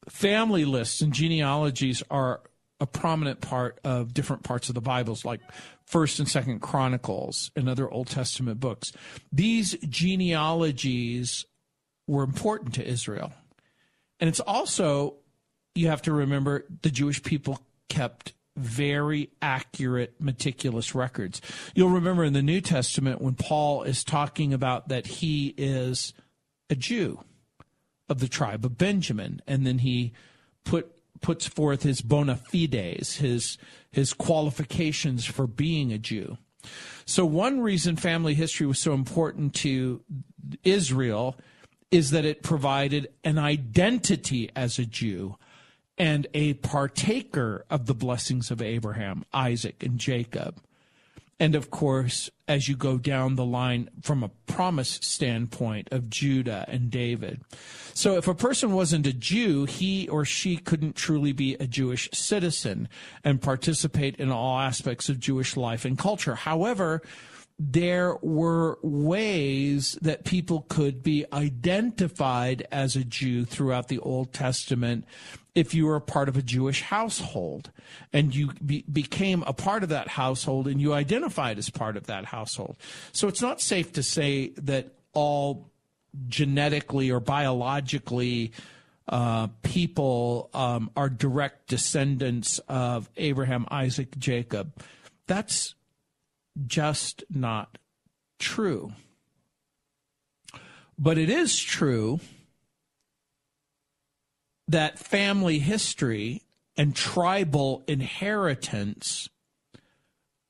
family 0.08 0.66
lists 0.66 1.02
and 1.02 1.12
genealogies 1.14 2.04
are 2.12 2.42
a 2.80 2.86
prominent 2.86 3.42
part 3.42 3.80
of 3.84 4.14
different 4.14 4.44
parts 4.44 4.70
of 4.70 4.76
the 4.76 4.82
Bibles, 4.82 5.26
like 5.26 5.42
First 5.88 6.20
and 6.20 6.30
Second 6.30 6.60
Chronicles 6.60 7.50
and 7.56 7.68
other 7.68 7.90
Old 7.90 8.06
Testament 8.06 8.60
books. 8.60 8.92
These 9.32 9.78
genealogies 9.90 11.44
were 12.06 12.22
important 12.22 12.76
to 12.76 12.88
Israel. 12.88 13.34
And 14.20 14.28
it's 14.28 14.42
also, 14.42 15.16
you 15.74 15.88
have 15.88 16.04
to 16.04 16.14
remember, 16.14 16.66
the 16.84 16.92
Jewish 16.92 17.24
people 17.24 17.60
kept 17.90 18.34
very 18.56 19.30
accurate, 19.42 20.16
meticulous 20.20 20.96
records. 20.96 21.42
You'll 21.74 21.90
remember 21.90 22.24
in 22.24 22.34
the 22.34 22.42
New 22.42 22.62
Testament 22.62 23.22
when 23.22 23.36
Paul 23.36 23.84
is 23.84 24.04
talking 24.04 24.54
about 24.54 24.90
that 24.90 25.08
he 25.08 25.54
is 25.58 26.14
a 26.70 26.76
Jew 26.76 27.20
of 28.08 28.20
the 28.20 28.28
tribe 28.28 28.66
of 28.66 28.78
Benjamin, 28.78 29.42
and 29.48 29.66
then 29.66 29.80
he 29.80 30.14
put 30.64 30.92
puts 31.22 31.48
forth 31.48 31.84
his 31.84 32.02
bona 32.02 32.36
fides, 32.36 33.18
his 33.18 33.58
his 33.92 34.14
qualifications 34.14 35.26
for 35.26 35.48
being 35.48 35.92
a 35.92 35.98
Jew. 35.98 36.38
So 37.06 37.26
one 37.26 37.62
reason 37.62 37.96
family 37.96 38.34
history 38.34 38.66
was 38.66 38.80
so 38.80 38.94
important 38.94 39.54
to 39.56 40.02
Israel 40.64 41.38
is 41.92 42.12
that 42.12 42.26
it 42.26 42.44
provided 42.44 43.08
an 43.24 43.38
identity 43.38 44.50
as 44.56 44.80
a 44.80 44.86
Jew 44.86 45.36
and 45.98 46.28
a 46.34 46.56
partaker 46.56 47.66
of 47.70 47.86
the 47.86 47.94
blessings 47.94 48.52
of 48.52 48.62
Abraham, 48.62 49.26
Isaac, 49.34 49.84
and 49.84 49.98
Jacob. 50.00 50.62
And 51.40 51.54
of 51.54 51.70
course, 51.70 52.30
as 52.48 52.70
you 52.70 52.78
go 52.78 52.98
down 52.98 53.36
the 53.36 53.46
line 53.46 53.90
from 54.02 54.24
a 54.24 54.32
promise 54.48 55.00
standpoint 55.02 55.90
of 55.92 56.10
Judah 56.10 56.64
and 56.70 56.90
David. 56.90 57.42
So 57.94 58.16
if 58.16 58.28
a 58.28 58.34
person 58.34 58.72
wasn't 58.72 59.08
a 59.08 59.14
Jew, 59.14 59.66
he 59.66 60.08
or 60.08 60.24
she 60.24 60.56
couldn't 60.56 60.96
truly 60.96 61.34
be 61.34 61.56
a 61.56 61.68
Jewish 61.68 62.10
citizen 62.14 62.88
and 63.24 63.42
participate 63.42 64.16
in 64.16 64.32
all 64.32 64.60
aspects 64.60 65.10
of 65.10 65.20
Jewish 65.20 65.58
life 65.58 65.84
and 65.84 65.98
culture. 65.98 66.36
However, 66.36 67.02
there 67.58 68.16
were 68.22 68.78
ways 68.82 69.98
that 70.02 70.26
people 70.26 70.66
could 70.68 71.02
be 71.02 71.26
identified 71.32 72.68
as 72.72 72.96
a 72.96 73.04
Jew 73.04 73.46
throughout 73.46 73.88
the 73.88 74.00
Old 74.00 74.34
Testament 74.34 75.06
if 75.54 75.74
you 75.74 75.86
were 75.86 75.96
a 75.96 76.02
part 76.02 76.28
of 76.28 76.36
a 76.36 76.42
Jewish 76.42 76.82
household 76.82 77.72
and 78.12 78.36
you 78.36 78.52
be, 78.66 78.84
became 78.92 79.42
a 79.44 79.54
part 79.54 79.84
of 79.84 79.90
that 79.90 80.10
household 80.10 80.68
and 80.68 80.82
you 80.82 80.94
identified 80.94 81.58
as 81.58 81.70
part 81.70 81.96
of 81.96 82.08
that 82.08 82.26
household. 82.26 82.76
So 83.14 83.30
it's 83.30 83.42
not 83.42 83.62
safe 83.62 83.94
to 83.94 84.04
say 84.04 84.50
that 84.58 84.94
all 85.14 85.72
genetically 86.28 87.10
or 87.10 87.22
biologically 87.22 88.52
uh, 89.08 89.48
people 89.64 90.50
um, 90.54 90.92
are 90.98 91.10
direct 91.10 91.68
descendants 91.68 92.60
of 92.68 93.10
Abraham, 93.16 93.66
Isaac, 93.72 94.18
Jacob. 94.18 94.74
That's 95.28 95.76
just 96.68 97.24
not 97.30 97.78
true. 98.40 98.94
But 100.98 101.18
it 101.18 101.30
is 101.30 101.60
true 101.60 102.20
that 104.68 104.98
family 104.98 105.60
history 105.60 106.42
and 106.78 106.96
tribal 106.96 107.84
inheritance 107.88 109.30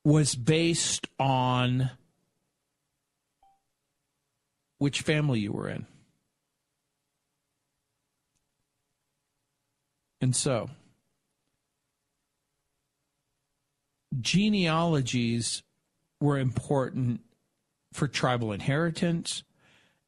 was 0.04 0.34
based 0.34 1.08
on 1.18 1.90
which 4.78 5.00
family 5.00 5.40
you 5.40 5.52
were 5.52 5.68
in. 5.68 5.86
And 10.20 10.34
so, 10.34 10.70
genealogies 14.20 15.62
were 16.20 16.38
important 16.38 17.20
for 17.92 18.08
tribal 18.08 18.52
inheritance, 18.52 19.42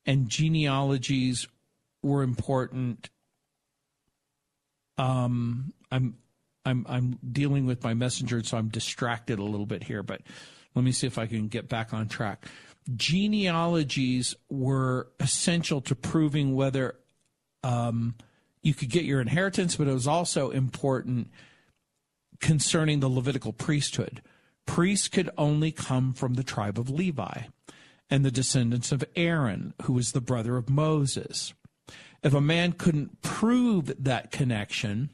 and 0.07 0.29
genealogies 0.29 1.49
were 2.03 2.23
important. 2.23 3.11
Um, 4.97 5.73
I'm 5.91 6.17
I'm 6.65 6.87
I'm 6.88 7.19
dealing 7.31 7.67
with 7.67 7.83
my 7.83 7.95
messenger, 7.95 8.43
so 8.43 8.57
I'm 8.57 8.69
distracted 8.69 9.38
a 9.38 9.45
little 9.45 9.67
bit 9.67 9.85
here. 9.85 10.03
But 10.03 10.23
let 10.75 10.85
me 10.85 10.93
see 10.93 11.07
if 11.07 11.19
I 11.19 11.27
can 11.27 11.49
get 11.49 11.69
back 11.69 11.93
on 11.95 12.09
track. 12.09 12.47
Genealogies 12.95 14.35
were 14.49 15.09
essential 15.21 15.81
to 15.83 15.95
proving 15.95 16.55
whether 16.55 16.97
um, 17.62 18.15
you 18.62 18.75
could 18.75 18.91
get 18.91 19.05
your 19.05 19.21
inheritance, 19.21 19.77
but 19.77 19.88
it 19.88 19.93
was 19.93 20.07
also 20.07 20.50
important 20.50 21.31
concerning 22.41 23.00
the 23.00 23.09
Levitical 23.09 23.53
priesthood 23.53 24.23
priests 24.69 25.09
could 25.09 25.31
only 25.39 25.73
come 25.73 26.13
from 26.13 26.35
the 26.35 26.45
tribe 26.45 26.79
of 26.79 26.91
Levi 26.91 27.45
and 28.11 28.23
the 28.23 28.31
descendants 28.31 28.93
of 28.93 29.03
Aaron, 29.17 29.73
who 29.83 29.95
was 29.95 30.13
the 30.13 30.21
brother 30.21 30.59
of 30.59 30.69
Moses. 30.69 31.55
If 32.23 32.35
a 32.35 32.41
man 32.41 32.73
couldn't 32.73 33.23
prove 33.23 33.93
that 33.99 34.31
connection, 34.31 35.11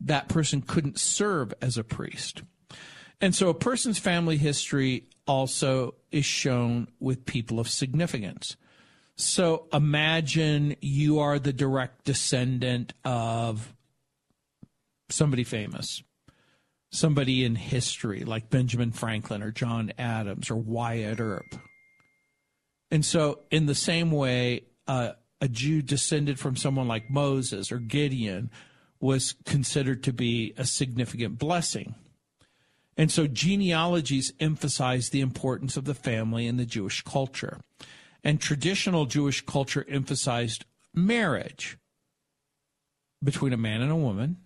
that 0.00 0.28
person 0.28 0.62
couldn't 0.62 0.98
serve 0.98 1.54
as 1.62 1.78
a 1.78 1.84
priest. 1.84 2.42
And 3.20 3.34
so 3.34 3.48
a 3.48 3.54
person's 3.54 4.00
family 4.00 4.36
history 4.36 5.04
also 5.28 5.94
is 6.10 6.26
shown 6.26 6.88
with 6.98 7.24
people 7.24 7.60
of 7.60 7.68
significance. 7.68 8.56
So 9.14 9.68
imagine 9.72 10.74
you 10.80 11.20
are 11.20 11.38
the 11.38 11.52
direct 11.52 12.04
descendant 12.04 12.94
of 13.04 13.72
somebody 15.08 15.44
famous 15.44 16.02
somebody 16.96 17.44
in 17.44 17.54
history 17.54 18.24
like 18.24 18.50
Benjamin 18.50 18.90
Franklin 18.90 19.42
or 19.42 19.52
John 19.52 19.92
Adams 19.98 20.50
or 20.50 20.56
Wyatt 20.56 21.20
Earp. 21.20 21.54
And 22.90 23.04
so, 23.04 23.40
in 23.50 23.66
the 23.66 23.74
same 23.74 24.10
way, 24.10 24.62
uh, 24.86 25.12
a 25.40 25.48
Jew 25.48 25.82
descended 25.82 26.38
from 26.38 26.56
someone 26.56 26.88
like 26.88 27.10
Moses 27.10 27.70
or 27.70 27.78
Gideon 27.78 28.50
was 29.00 29.34
considered 29.44 30.02
to 30.04 30.12
be 30.12 30.54
a 30.56 30.64
significant 30.64 31.38
blessing. 31.38 31.94
And 32.96 33.10
so, 33.10 33.26
genealogies 33.26 34.32
emphasize 34.40 35.10
the 35.10 35.20
importance 35.20 35.76
of 35.76 35.84
the 35.84 35.94
family 35.94 36.46
in 36.46 36.56
the 36.56 36.64
Jewish 36.64 37.02
culture. 37.02 37.60
And 38.24 38.40
traditional 38.40 39.06
Jewish 39.06 39.44
culture 39.44 39.84
emphasized 39.88 40.64
marriage 40.94 41.78
between 43.22 43.52
a 43.52 43.58
man 43.58 43.82
and 43.82 43.90
a 43.90 43.96
woman 43.96 44.45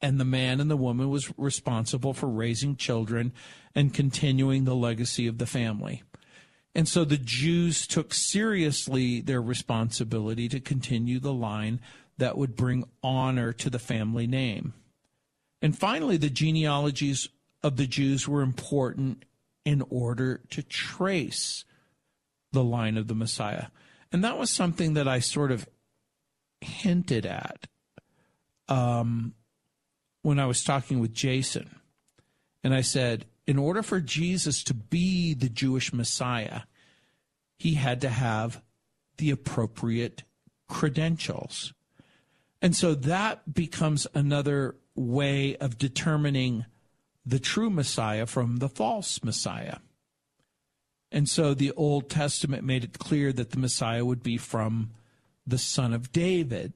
and 0.00 0.20
the 0.20 0.24
man 0.24 0.60
and 0.60 0.70
the 0.70 0.76
woman 0.76 1.08
was 1.10 1.32
responsible 1.36 2.12
for 2.12 2.28
raising 2.28 2.76
children 2.76 3.32
and 3.74 3.94
continuing 3.94 4.64
the 4.64 4.76
legacy 4.76 5.26
of 5.26 5.38
the 5.38 5.46
family. 5.46 6.02
And 6.74 6.86
so 6.86 7.04
the 7.04 7.16
Jews 7.16 7.86
took 7.86 8.14
seriously 8.14 9.20
their 9.20 9.42
responsibility 9.42 10.48
to 10.48 10.60
continue 10.60 11.18
the 11.18 11.32
line 11.32 11.80
that 12.18 12.36
would 12.36 12.54
bring 12.54 12.84
honor 13.02 13.52
to 13.54 13.70
the 13.70 13.78
family 13.78 14.26
name. 14.26 14.74
And 15.60 15.76
finally, 15.76 16.16
the 16.16 16.30
genealogies 16.30 17.28
of 17.62 17.76
the 17.76 17.86
Jews 17.86 18.28
were 18.28 18.42
important 18.42 19.24
in 19.64 19.82
order 19.90 20.42
to 20.50 20.62
trace 20.62 21.64
the 22.52 22.64
line 22.64 22.96
of 22.96 23.08
the 23.08 23.14
Messiah. 23.14 23.66
And 24.12 24.22
that 24.24 24.38
was 24.38 24.50
something 24.50 24.94
that 24.94 25.08
I 25.08 25.18
sort 25.18 25.50
of 25.50 25.68
hinted 26.60 27.26
at 27.26 27.66
um, 28.68 29.34
when 30.22 30.38
I 30.38 30.46
was 30.46 30.64
talking 30.64 31.00
with 31.00 31.12
Jason. 31.12 31.80
And 32.62 32.74
I 32.74 32.80
said, 32.80 33.26
in 33.46 33.58
order 33.58 33.82
for 33.82 34.00
Jesus 34.00 34.62
to 34.64 34.74
be 34.74 35.32
the 35.34 35.48
Jewish 35.48 35.92
Messiah, 35.92 36.62
he 37.58 37.74
had 37.74 38.00
to 38.02 38.08
have 38.08 38.60
the 39.16 39.30
appropriate 39.30 40.22
credentials. 40.68 41.72
And 42.60 42.76
so 42.76 42.94
that 42.94 43.54
becomes 43.54 44.06
another 44.14 44.76
way 44.94 45.56
of 45.56 45.78
determining 45.78 46.66
the 47.24 47.38
true 47.38 47.70
Messiah 47.70 48.26
from 48.26 48.56
the 48.56 48.68
false 48.68 49.22
Messiah. 49.22 49.78
And 51.10 51.28
so 51.28 51.54
the 51.54 51.72
Old 51.72 52.10
Testament 52.10 52.64
made 52.64 52.84
it 52.84 52.98
clear 52.98 53.32
that 53.32 53.50
the 53.50 53.58
Messiah 53.58 54.04
would 54.04 54.22
be 54.22 54.36
from 54.36 54.90
the 55.46 55.58
son 55.58 55.94
of 55.94 56.12
David. 56.12 56.74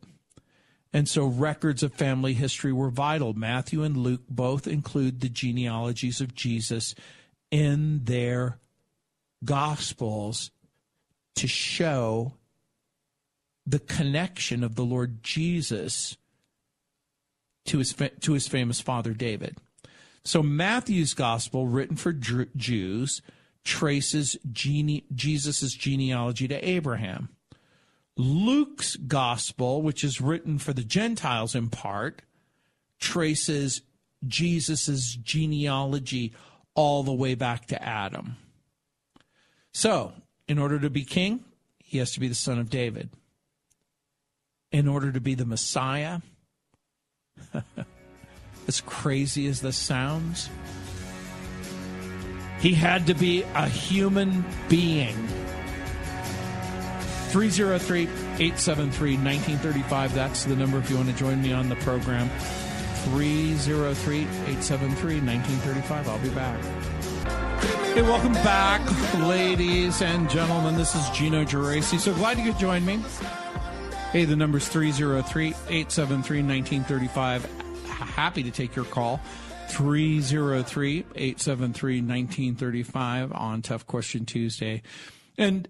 And 0.92 1.08
so 1.08 1.24
records 1.24 1.82
of 1.82 1.94
family 1.94 2.34
history 2.34 2.72
were 2.72 2.90
vital. 2.90 3.32
Matthew 3.32 3.82
and 3.82 3.96
Luke 3.96 4.22
both 4.28 4.66
include 4.66 5.20
the 5.20 5.28
genealogies 5.28 6.20
of 6.20 6.34
Jesus 6.34 6.94
in 7.50 8.04
their 8.04 8.58
gospels 9.44 10.50
to 11.36 11.46
show 11.46 12.34
the 13.66 13.78
connection 13.78 14.62
of 14.62 14.74
the 14.74 14.84
Lord 14.84 15.22
Jesus 15.22 16.16
to 17.66 17.78
his 17.78 17.94
to 18.20 18.32
his 18.32 18.48
famous 18.48 18.80
father 18.80 19.12
David. 19.14 19.56
So 20.24 20.42
Matthew's 20.42 21.14
gospel, 21.14 21.66
written 21.66 21.96
for 21.96 22.12
Jews, 22.12 23.22
traces 23.64 24.36
gene- 24.50 25.02
Jesus' 25.14 25.72
genealogy 25.72 26.48
to 26.48 26.68
Abraham. 26.68 27.28
Luke's 28.16 28.96
gospel, 28.96 29.82
which 29.82 30.04
is 30.04 30.20
written 30.20 30.58
for 30.58 30.72
the 30.72 30.84
Gentiles 30.84 31.54
in 31.54 31.68
part, 31.68 32.22
traces 33.00 33.82
Jesus' 34.26 35.14
genealogy 35.16 36.32
all 36.74 37.02
the 37.02 37.12
way 37.12 37.34
back 37.34 37.66
to 37.66 37.82
Adam. 37.82 38.36
So, 39.72 40.12
in 40.46 40.58
order 40.58 40.78
to 40.78 40.90
be 40.90 41.04
king, 41.04 41.44
he 41.78 41.98
has 41.98 42.12
to 42.12 42.20
be 42.20 42.28
the 42.28 42.34
son 42.34 42.58
of 42.58 42.70
David. 42.70 43.10
In 44.70 44.88
order 44.88 45.12
to 45.12 45.20
be 45.20 45.34
the 45.34 45.44
Messiah, 45.44 46.20
as 48.68 48.80
crazy 48.82 49.46
as 49.46 49.60
this 49.60 49.76
sounds, 49.76 50.48
he 52.60 52.74
had 52.74 53.06
to 53.06 53.14
be 53.14 53.42
a 53.54 53.68
human 53.68 54.44
being 54.68 55.28
303 57.32 58.02
873 58.02 59.16
1935. 59.16 60.14
That's 60.14 60.44
the 60.44 60.54
number 60.54 60.76
if 60.76 60.90
you 60.90 60.96
want 60.96 61.08
to 61.08 61.14
join 61.14 61.40
me 61.40 61.54
on 61.54 61.70
the 61.70 61.76
program. 61.76 62.28
303 63.06 64.20
873 64.20 65.20
1935. 65.20 66.08
I'll 66.08 66.18
be 66.18 66.28
back. 66.28 66.62
Hey, 67.94 68.02
welcome 68.02 68.34
back, 68.34 68.82
ladies 69.20 70.02
and 70.02 70.28
gentlemen. 70.28 70.76
This 70.76 70.94
is 70.94 71.08
Gino 71.10 71.42
Geraci. 71.44 71.98
So 71.98 72.12
glad 72.14 72.36
you 72.38 72.44
could 72.44 72.60
join 72.60 72.84
me. 72.84 73.02
Hey, 74.12 74.26
the 74.26 74.36
number's 74.36 74.68
303 74.68 75.46
873 75.48 76.42
1935. 76.42 77.86
Happy 77.86 78.42
to 78.42 78.50
take 78.50 78.76
your 78.76 78.84
call. 78.84 79.22
303 79.68 80.98
873 81.14 81.94
1935 82.02 83.32
on 83.32 83.62
Tough 83.62 83.86
Question 83.86 84.26
Tuesday. 84.26 84.82
And 85.38 85.66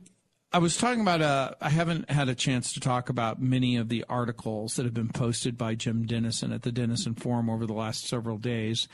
I 0.54 0.58
was 0.58 0.76
talking 0.76 1.00
about, 1.00 1.22
uh, 1.22 1.52
I 1.62 1.70
haven't 1.70 2.10
had 2.10 2.28
a 2.28 2.34
chance 2.34 2.74
to 2.74 2.80
talk 2.80 3.08
about 3.08 3.40
many 3.40 3.76
of 3.76 3.88
the 3.88 4.04
articles 4.06 4.76
that 4.76 4.84
have 4.84 4.92
been 4.92 5.08
posted 5.08 5.56
by 5.56 5.74
Jim 5.74 6.04
Denison 6.04 6.52
at 6.52 6.60
the 6.60 6.72
Denison 6.72 7.14
Forum 7.14 7.48
over 7.48 7.64
the 7.64 7.72
last 7.72 8.06
several 8.06 8.36
days. 8.36 8.86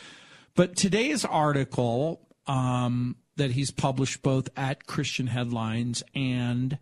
But 0.55 0.77
today's 0.77 1.25
article 1.25 2.21
um, 2.47 3.17
that 3.37 3.51
he's 3.51 3.73
published 3.73 4.23
both 4.23 4.49
at 4.57 4.87
Christian 4.87 5.27
Headlines 5.27 6.05
and 6.15 6.79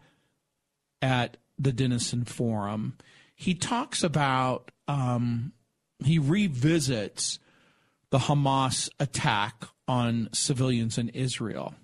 at 1.00 1.38
the 1.58 1.72
Denison 1.72 2.26
Forum, 2.26 2.98
he 3.34 3.54
talks 3.54 4.02
about, 4.02 4.70
um, 4.88 5.52
he 6.04 6.18
revisits 6.18 7.38
the 8.10 8.18
Hamas 8.18 8.90
attack 9.00 9.64
on 9.88 10.28
civilians 10.32 10.98
in 10.98 11.08
Israel. 11.10 11.74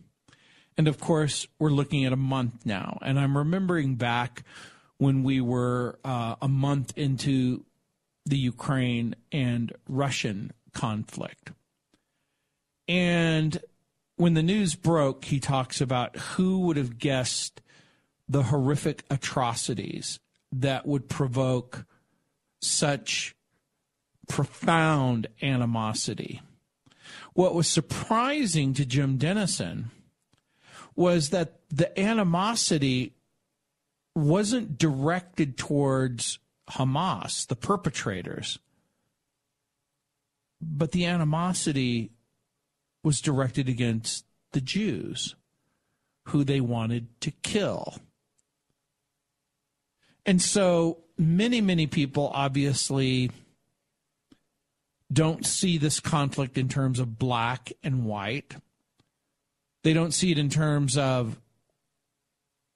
And 0.76 0.88
of 0.88 0.98
course, 0.98 1.46
we're 1.58 1.70
looking 1.70 2.04
at 2.04 2.12
a 2.12 2.16
month 2.16 2.64
now. 2.64 2.98
And 3.02 3.18
I'm 3.18 3.36
remembering 3.36 3.96
back 3.96 4.42
when 4.98 5.22
we 5.22 5.40
were 5.40 5.98
uh, 6.04 6.36
a 6.40 6.48
month 6.48 6.96
into 6.96 7.64
the 8.24 8.38
Ukraine 8.38 9.14
and 9.30 9.72
Russian 9.88 10.52
conflict. 10.72 11.52
And 12.88 13.58
when 14.16 14.34
the 14.34 14.42
news 14.42 14.74
broke, 14.74 15.24
he 15.24 15.40
talks 15.40 15.80
about 15.80 16.16
who 16.16 16.60
would 16.60 16.76
have 16.76 16.98
guessed 16.98 17.60
the 18.28 18.44
horrific 18.44 19.04
atrocities 19.10 20.20
that 20.52 20.86
would 20.86 21.08
provoke 21.08 21.84
such 22.60 23.34
profound 24.28 25.26
animosity. 25.42 26.40
What 27.34 27.54
was 27.54 27.66
surprising 27.66 28.74
to 28.74 28.86
Jim 28.86 29.16
Denison 29.16 29.90
was 30.94 31.30
that 31.30 31.60
the 31.70 31.98
animosity 31.98 33.14
wasn't 34.14 34.76
directed 34.78 35.56
towards 35.56 36.38
Hamas, 36.70 37.46
the 37.46 37.56
perpetrators, 37.56 38.58
but 40.60 40.92
the 40.92 41.06
animosity 41.06 42.10
was 43.02 43.20
directed 43.20 43.68
against 43.68 44.24
the 44.52 44.60
Jews 44.60 45.34
who 46.28 46.44
they 46.44 46.60
wanted 46.60 47.08
to 47.22 47.30
kill. 47.30 47.96
And 50.24 50.40
so 50.40 50.98
many, 51.18 51.60
many 51.60 51.86
people 51.86 52.30
obviously 52.32 53.30
don't 55.12 55.44
see 55.44 55.78
this 55.78 56.00
conflict 56.00 56.56
in 56.56 56.68
terms 56.68 57.00
of 57.00 57.18
black 57.18 57.72
and 57.82 58.04
white. 58.04 58.54
They 59.82 59.92
don't 59.92 60.12
see 60.12 60.30
it 60.30 60.38
in 60.38 60.48
terms 60.48 60.96
of, 60.96 61.40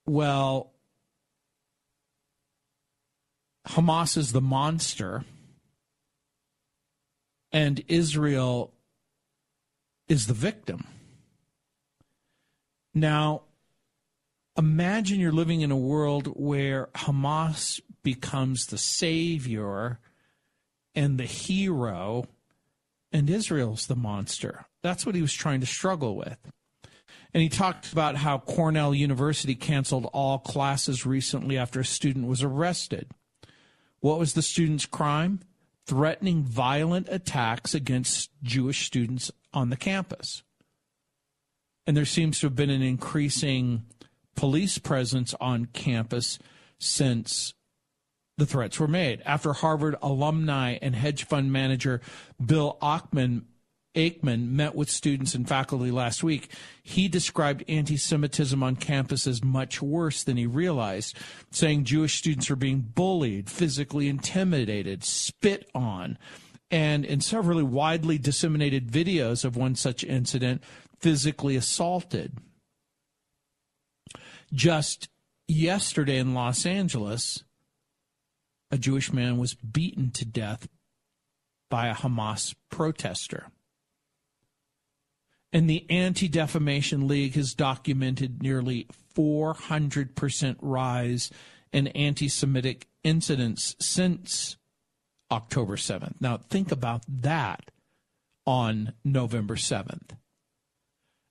well, 0.07 0.73
Hamas 3.69 4.17
is 4.17 4.33
the 4.33 4.41
monster 4.41 5.25
and 7.53 7.83
Israel 7.89 8.73
is 10.09 10.27
the 10.27 10.35
victim. 10.35 10.87
Now, 12.95 13.43
imagine 14.57 15.21
you're 15.21 15.33
living 15.33 15.61
in 15.61 15.71
a 15.71 15.77
world 15.77 16.33
where 16.35 16.89
Hamas 16.95 17.81
becomes 18.03 18.67
the 18.67 18.79
savior 18.79 19.99
and 20.95 21.19
the 21.19 21.25
hero, 21.25 22.25
and 23.13 23.29
Israel's 23.29 23.87
the 23.87 23.97
monster. 23.97 24.67
That's 24.83 25.05
what 25.05 25.15
he 25.15 25.21
was 25.21 25.35
trying 25.35 25.61
to 25.61 25.67
struggle 25.67 26.17
with. 26.17 26.39
And 27.37 27.43
he 27.43 27.51
talked 27.51 27.93
about 27.93 28.17
how 28.17 28.39
Cornell 28.39 28.95
University 28.95 29.55
canceled 29.55 30.09
all 30.15 30.39
classes 30.39 31.05
recently 31.05 31.59
after 31.59 31.81
a 31.81 31.85
student 31.85 32.29
was 32.29 32.43
arrested. 32.43 33.11
What 34.01 34.19
was 34.19 34.33
the 34.33 34.41
student's 34.41 34.87
crime? 34.87 35.41
Threatening 35.87 36.45
violent 36.45 37.09
attacks 37.11 37.75
against 37.75 38.31
Jewish 38.43 38.87
students 38.87 39.31
on 39.53 39.69
the 39.69 39.77
campus. 39.77 40.45
And 41.87 41.95
there 41.95 42.07
seems 42.07 42.41
to 42.41 42.47
have 42.47 42.57
been 42.57 42.71
an 42.71 42.81
increasing 42.81 43.85
police 44.35 44.79
presence 44.79 45.35
on 45.39 45.67
campus 45.67 46.39
since 46.79 47.53
the 48.39 48.47
threats 48.47 48.81
were 48.81 48.89
made. 48.89 49.21
After 49.27 49.53
Harvard 49.53 49.97
alumni 50.01 50.79
and 50.81 50.97
hedge 50.97 51.25
fund 51.25 51.53
manager 51.53 52.01
Bill 52.43 52.79
Ackman, 52.81 53.43
Ackman 53.97 54.51
met 54.51 54.75
with 54.75 54.91
students 54.91 55.35
and 55.35 55.49
faculty 55.49 55.91
last 55.91 56.23
week, 56.23 56.51
he 56.83 57.09
described 57.09 57.65
anti 57.67 57.97
Semitism 57.97 58.63
on 58.63 58.77
campus 58.77 59.27
as 59.27 59.43
much 59.43 59.81
worse 59.81 60.23
than 60.23 60.37
he 60.37 60.47
realized, 60.47 61.17
saying 61.51 61.85
Jewish 61.85 62.19
students 62.19 62.51
are 62.51 62.57
being 62.57 62.81
bullied, 62.81 63.51
physically 63.51 64.09
intimidated, 64.09 65.03
spit 65.03 65.69
on, 65.75 66.19
and 66.71 67.05
in 67.05 67.21
several 67.21 67.65
widely 67.65 68.19
disseminated 68.19 68.91
videos 68.91 69.45
of 69.45 69.57
one 69.57 69.75
such 69.75 70.05
incident, 70.05 70.63
physically 71.01 71.57
assaulted. 71.57 72.37
Just 74.53 75.09
yesterday 75.49 76.19
in 76.19 76.35
Los 76.35 76.67
Angeles, 76.67 77.43
a 78.71 78.79
Jewish 78.79 79.13
man 79.13 79.39
was 79.39 79.55
beaten 79.55 80.11
to 80.13 80.25
death 80.25 80.69
by 81.71 81.89
a 81.89 81.95
Hamas 81.95 82.55
protester. 82.71 83.49
And 85.53 85.71
the 85.71 85.87
Anti 85.89 86.29
Defamation 86.29 87.07
League 87.07 87.35
has 87.35 87.55
documented 87.55 88.43
nearly 88.43 88.87
400% 89.17 90.57
rise 90.61 91.31
in 91.73 91.89
anti 91.89 92.29
Semitic 92.29 92.87
incidents 93.05 93.75
since 93.81 94.57
October 95.31 95.77
7th. 95.77 96.21
Now, 96.21 96.37
think 96.37 96.73
about 96.73 97.03
that 97.09 97.71
on 98.47 98.93
November 99.05 99.57
7th. 99.57 100.17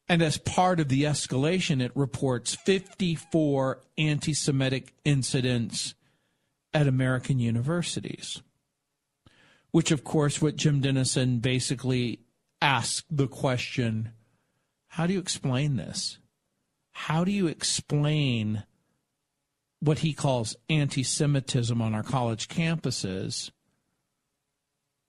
And 0.08 0.22
as 0.22 0.38
part 0.38 0.80
of 0.80 0.90
the 0.90 1.04
escalation, 1.04 1.82
it 1.82 1.92
reports 1.96 2.56
54 2.56 3.82
anti 3.98 4.34
Semitic 4.34 4.94
incidents 5.04 5.96
at 6.74 6.88
American 6.88 7.40
universities. 7.40 8.42
Which, 9.72 9.92
of 9.92 10.04
course, 10.04 10.42
what 10.42 10.56
Jim 10.56 10.80
Denison 10.80 11.40
basically 11.40 12.20
asked 12.66 13.06
the 13.12 13.28
question 13.28 14.12
how 14.88 15.06
do 15.06 15.14
you 15.14 15.20
explain 15.20 15.76
this? 15.76 16.18
How 16.94 17.24
do 17.24 17.32
you 17.32 17.48
explain 17.48 18.64
what 19.82 20.00
he 20.00 20.14
calls 20.14 20.56
anti 20.70 21.04
Semitism 21.04 21.80
on 21.80 21.94
our 21.94 22.02
college 22.02 22.48
campuses, 22.48 23.52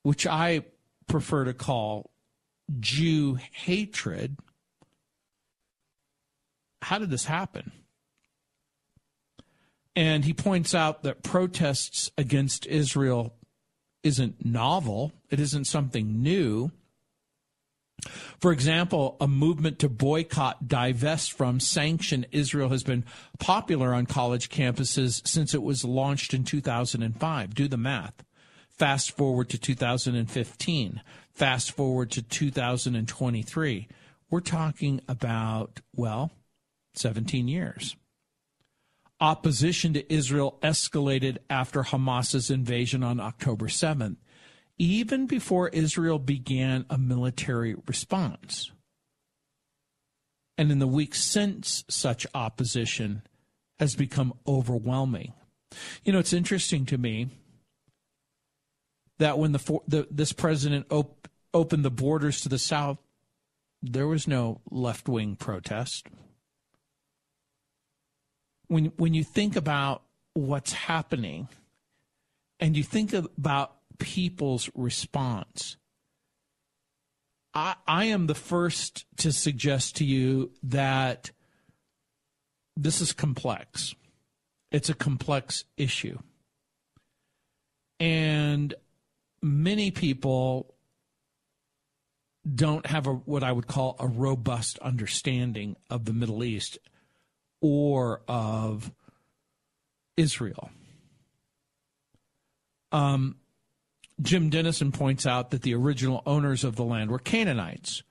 which 0.03 0.27
I 0.27 0.65
prefer 1.07 1.45
to 1.45 1.55
call 1.55 2.11
Jew 2.79 3.39
hatred? 3.53 4.37
How 6.83 6.99
did 6.99 7.11
this 7.11 7.25
happen? 7.25 7.73
And 9.95 10.27
he 10.27 10.35
points 10.35 10.75
out 10.75 11.05
that 11.05 11.23
protests 11.23 12.11
against 12.19 12.67
Israel 12.67 13.35
isn't 14.03 14.45
novel, 14.45 15.13
it 15.31 15.41
isn't 15.41 15.65
something 15.65 16.23
new. 16.23 16.71
For 18.39 18.53
example, 18.53 19.17
a 19.21 19.27
movement 19.27 19.79
to 19.81 19.89
boycott, 19.89 20.69
divest 20.69 21.33
from, 21.33 21.61
sanction 21.61 22.27
Israel 22.31 22.69
has 22.69 22.83
been 22.83 23.05
popular 23.39 23.95
on 23.95 24.07
college 24.07 24.49
campuses 24.49 25.27
since 25.27 25.55
it 25.55 25.63
was 25.63 25.85
launched 25.85 26.35
in 26.35 26.45
2005. 26.45 27.55
Do 27.55 27.69
the 27.69 27.77
math. 27.77 28.23
Fast 28.71 29.17
forward 29.17 29.49
to 29.51 29.59
2015. 29.59 31.01
Fast 31.33 31.73
forward 31.73 32.11
to 32.13 32.23
2023. 32.23 33.89
We're 34.29 34.41
talking 34.41 35.01
about, 35.09 35.81
well, 35.95 36.33
17 36.95 37.49
years 37.49 37.97
opposition 39.21 39.95
to 39.95 40.13
Israel 40.13 40.59
escalated 40.63 41.39
after 41.49 41.83
Hamas's 41.83 42.51
invasion 42.51 43.03
on 43.03 43.21
October 43.21 43.67
7th, 43.67 44.17
even 44.79 45.27
before 45.27 45.69
Israel 45.69 46.19
began 46.19 46.85
a 46.91 46.99
military 46.99 47.75
response. 47.87 48.71
And 50.59 50.71
in 50.71 50.79
the 50.79 50.87
weeks 50.87 51.23
since, 51.23 51.85
such 51.89 52.27
opposition 52.35 53.23
has 53.79 53.95
become 53.95 54.35
overwhelming. 54.47 55.33
You 56.05 56.13
know, 56.13 56.19
it's 56.19 56.33
interesting 56.33 56.87
to 56.87 56.99
me 56.99 57.29
that 59.19 59.39
when 59.39 59.53
the, 59.53 59.81
the 59.87 60.09
this 60.11 60.33
president 60.33 60.87
op- 60.91 61.29
opened 61.53 61.85
the 61.85 61.91
borders 61.91 62.41
to 62.43 62.49
the 62.49 62.59
south, 62.59 62.99
there 63.83 64.07
was 64.07 64.27
no 64.27 64.61
left 64.71 65.09
wing 65.09 65.37
protest 65.37 66.09
when 68.69 68.87
when 68.97 69.15
you 69.15 69.25
think 69.25 69.57
about 69.57 70.03
what's 70.35 70.73
happening 70.73 71.49
and 72.61 72.77
you 72.77 72.83
think 72.83 73.13
about 73.13 73.76
people's 73.99 74.71
response 74.75 75.77
I, 77.57 77.75
I 77.87 78.05
am 78.07 78.27
the 78.27 78.35
first 78.35 79.07
to 79.17 79.33
suggest 79.33 79.97
to 79.97 80.05
you 80.05 80.51
that 80.63 81.31
this 82.77 83.01
is 83.01 83.15
complex. 83.15 83.95
It's 84.71 84.91
a 84.91 84.95
complex 84.95 85.65
issue. 85.79 86.19
And 87.99 88.75
many 89.41 89.91
people 89.91 90.75
don't 92.55 92.85
have 92.85 93.07
a 93.07 93.15
what 93.15 93.43
I 93.43 93.53
would 93.53 93.67
call 93.67 93.97
a 93.99 94.07
robust 94.07 94.79
understanding 94.81 95.77
of 95.89 96.05
the 96.05 96.13
Middle 96.13 96.45
East 96.45 96.77
or 97.63 98.21
of 98.29 98.93
Israel. 100.19 100.69
Um, 102.93 103.37
Jim 104.21 104.49
Denison 104.49 104.93
points 104.93 105.27
out 105.27 105.51
that 105.51 105.63
the 105.63 105.75
original 105.75 106.23
owners 106.27 106.65
of 106.65 106.77
the 106.77 106.85
land 106.85 107.11
were 107.11 107.19
Canaanites, 107.19 108.03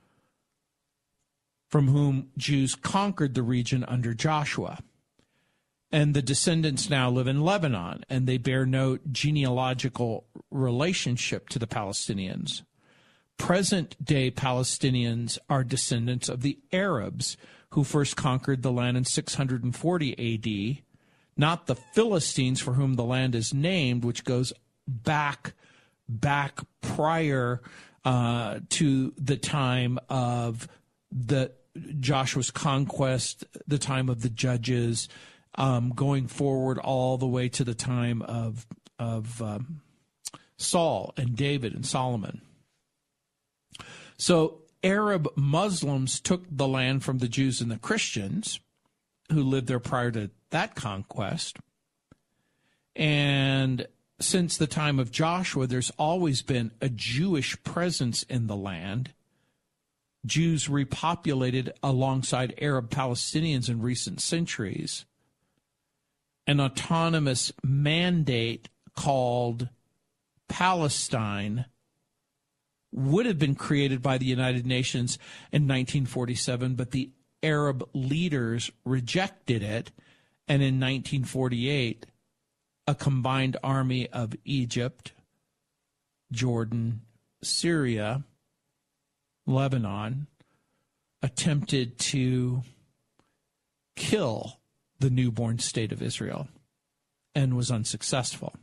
from 1.68 1.88
whom 1.88 2.30
Jews 2.38 2.76
conquered 2.76 3.34
the 3.34 3.44
region 3.44 3.84
under 3.84 4.14
Joshua. 4.14 4.80
And 5.92 6.14
the 6.14 6.22
descendants 6.22 6.90
now 6.90 7.10
live 7.10 7.28
in 7.28 7.42
Lebanon, 7.42 8.04
and 8.10 8.28
they 8.28 8.38
bear 8.38 8.66
no 8.66 8.98
genealogical 9.12 10.26
relationship 10.52 11.50
to 11.50 11.60
the 11.60 11.68
Palestinians. 11.68 12.64
Present 13.38 13.96
day 14.04 14.30
Palestinians 14.32 15.38
are 15.50 15.64
descendants 15.64 16.30
of 16.30 16.42
the 16.42 16.60
Arabs 16.72 17.38
who 17.72 17.84
first 17.84 18.16
conquered 18.16 18.62
the 18.62 18.72
land 18.72 18.98
in 18.98 19.06
640 19.06 20.78
AD, 20.78 20.84
not 21.38 21.68
the 21.68 21.76
Philistines 21.76 22.62
for 22.62 22.74
whom 22.74 22.94
the 22.94 23.04
land 23.04 23.36
is 23.36 23.54
named, 23.54 24.04
which 24.04 24.24
goes 24.24 24.54
back 24.88 25.54
back 26.08 26.60
prior 26.82 27.62
uh, 28.04 28.60
to 28.70 29.14
the 29.18 29.38
time 29.38 30.00
of 30.10 30.68
the 31.12 31.52
Joshua's 32.00 32.52
conquest, 32.52 33.44
the 33.68 33.78
time 33.78 34.10
of 34.10 34.22
the 34.22 34.30
judges, 34.30 35.10
um, 35.56 35.90
going 35.90 36.28
forward 36.28 36.78
all 36.78 37.18
the 37.18 37.28
way 37.28 37.50
to 37.50 37.64
the 37.64 37.74
time 37.74 38.22
of 38.22 38.66
of 38.98 39.42
um, 39.42 39.82
Saul 40.58 41.14
and 41.18 41.36
David 41.36 41.74
and 41.74 41.86
Solomon. 41.86 42.42
So 44.18 44.62
Arab 44.84 45.28
Muslims 45.36 46.20
took 46.20 46.46
the 46.50 46.68
land 46.68 47.04
from 47.04 47.18
the 47.18 47.28
Jews 47.28 47.60
and 47.60 47.72
the 47.72 47.78
Christians 47.78 48.60
who 49.32 49.44
lived 49.44 49.68
there 49.68 49.80
prior 49.80 50.12
to 50.12 50.30
that 50.52 50.76
conquest. 50.76 51.58
And 52.96 53.88
since 54.20 54.58
the 54.58 54.68
time 54.68 55.00
of 55.00 55.12
Joshua, 55.12 55.68
there's 55.68 55.92
always 55.92 56.42
been 56.42 56.72
a 56.82 56.90
Jewish 56.90 57.62
presence 57.64 58.24
in 58.24 58.48
the 58.48 58.56
land. 58.56 59.12
Jews 60.26 60.68
repopulated 60.68 61.72
alongside 61.84 62.56
Arab 62.60 62.90
Palestinians 62.90 63.70
in 63.70 63.82
recent 63.82 64.22
centuries. 64.22 65.06
An 66.48 66.60
autonomous 66.60 67.52
mandate 67.64 68.70
called 68.96 69.70
Palestine 70.48 71.66
would 72.92 73.26
have 73.26 73.38
been 73.38 73.56
created 73.56 74.02
by 74.02 74.18
the 74.18 74.26
United 74.26 74.66
Nations 74.66 75.18
in 75.52 75.64
1947, 75.64 76.76
but 76.76 76.92
the 76.92 77.12
Arab 77.44 77.88
leaders 77.94 78.72
rejected 78.86 79.62
it. 79.62 79.92
And 80.48 80.62
in 80.62 80.76
1948, 80.76 82.06
a 82.88 82.96
combined 82.96 83.58
army 83.64 84.08
of 84.10 84.34
Egypt, 84.46 85.14
Jordan, 86.32 87.02
Syria, 87.44 88.24
Lebanon 89.48 90.28
attempted 91.22 91.98
to 91.98 92.64
kill 93.96 94.60
the 95.00 95.10
newborn 95.10 95.60
state 95.60 95.92
of 95.92 96.02
Israel 96.02 96.48
and 97.34 97.56
was 97.56 97.72
unsuccessful. 97.72 98.54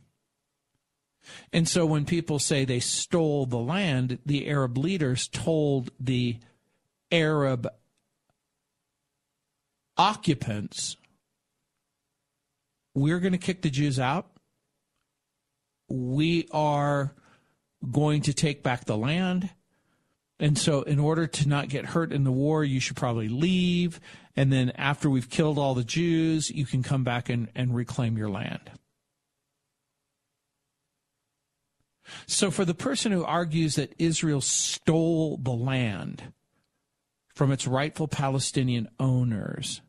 And 1.51 1.67
so 1.67 1.85
when 1.85 2.05
people 2.05 2.39
say 2.39 2.65
they 2.65 2.79
stole 2.79 3.45
the 3.45 3.57
land, 3.57 4.19
the 4.25 4.47
Arab 4.49 4.77
leaders 4.77 5.27
told 5.27 5.91
the 5.99 6.37
Arab 7.11 7.67
occupants, 9.97 10.97
we're 12.93 13.19
going 13.19 13.33
to 13.33 13.37
kick 13.37 13.61
the 13.61 13.69
Jews 13.69 13.99
out. 13.99 14.27
We 15.89 16.47
are 16.51 17.13
going 17.91 18.21
to 18.23 18.33
take 18.33 18.63
back 18.63 18.85
the 18.85 18.97
land. 18.97 19.49
And 20.39 20.57
so, 20.57 20.81
in 20.81 20.99
order 20.99 21.27
to 21.27 21.47
not 21.47 21.69
get 21.69 21.85
hurt 21.85 22.11
in 22.11 22.23
the 22.23 22.31
war, 22.31 22.63
you 22.63 22.79
should 22.79 22.95
probably 22.95 23.29
leave. 23.29 23.99
And 24.35 24.51
then, 24.51 24.71
after 24.71 25.09
we've 25.09 25.29
killed 25.29 25.57
all 25.57 25.75
the 25.75 25.83
Jews, 25.83 26.49
you 26.49 26.65
can 26.65 26.83
come 26.83 27.03
back 27.03 27.29
and, 27.29 27.49
and 27.55 27.75
reclaim 27.75 28.17
your 28.17 28.29
land. 28.29 28.71
So, 32.25 32.51
for 32.51 32.65
the 32.65 32.73
person 32.73 33.11
who 33.11 33.23
argues 33.23 33.75
that 33.75 33.93
Israel 33.99 34.41
stole 34.41 35.37
the 35.37 35.51
land 35.51 36.33
from 37.33 37.51
its 37.51 37.67
rightful 37.67 38.07
Palestinian 38.07 38.89
owners, 38.99 39.81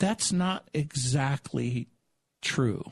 that's 0.00 0.32
not 0.32 0.68
exactly 0.74 1.86
true. 2.42 2.90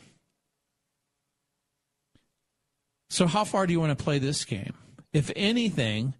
So, 3.10 3.26
how 3.26 3.44
far 3.44 3.66
do 3.66 3.72
you 3.72 3.80
want 3.80 3.98
to 3.98 4.04
play 4.04 4.18
this 4.18 4.44
game? 4.44 4.74
If 5.12 5.32
anything, 5.34 6.14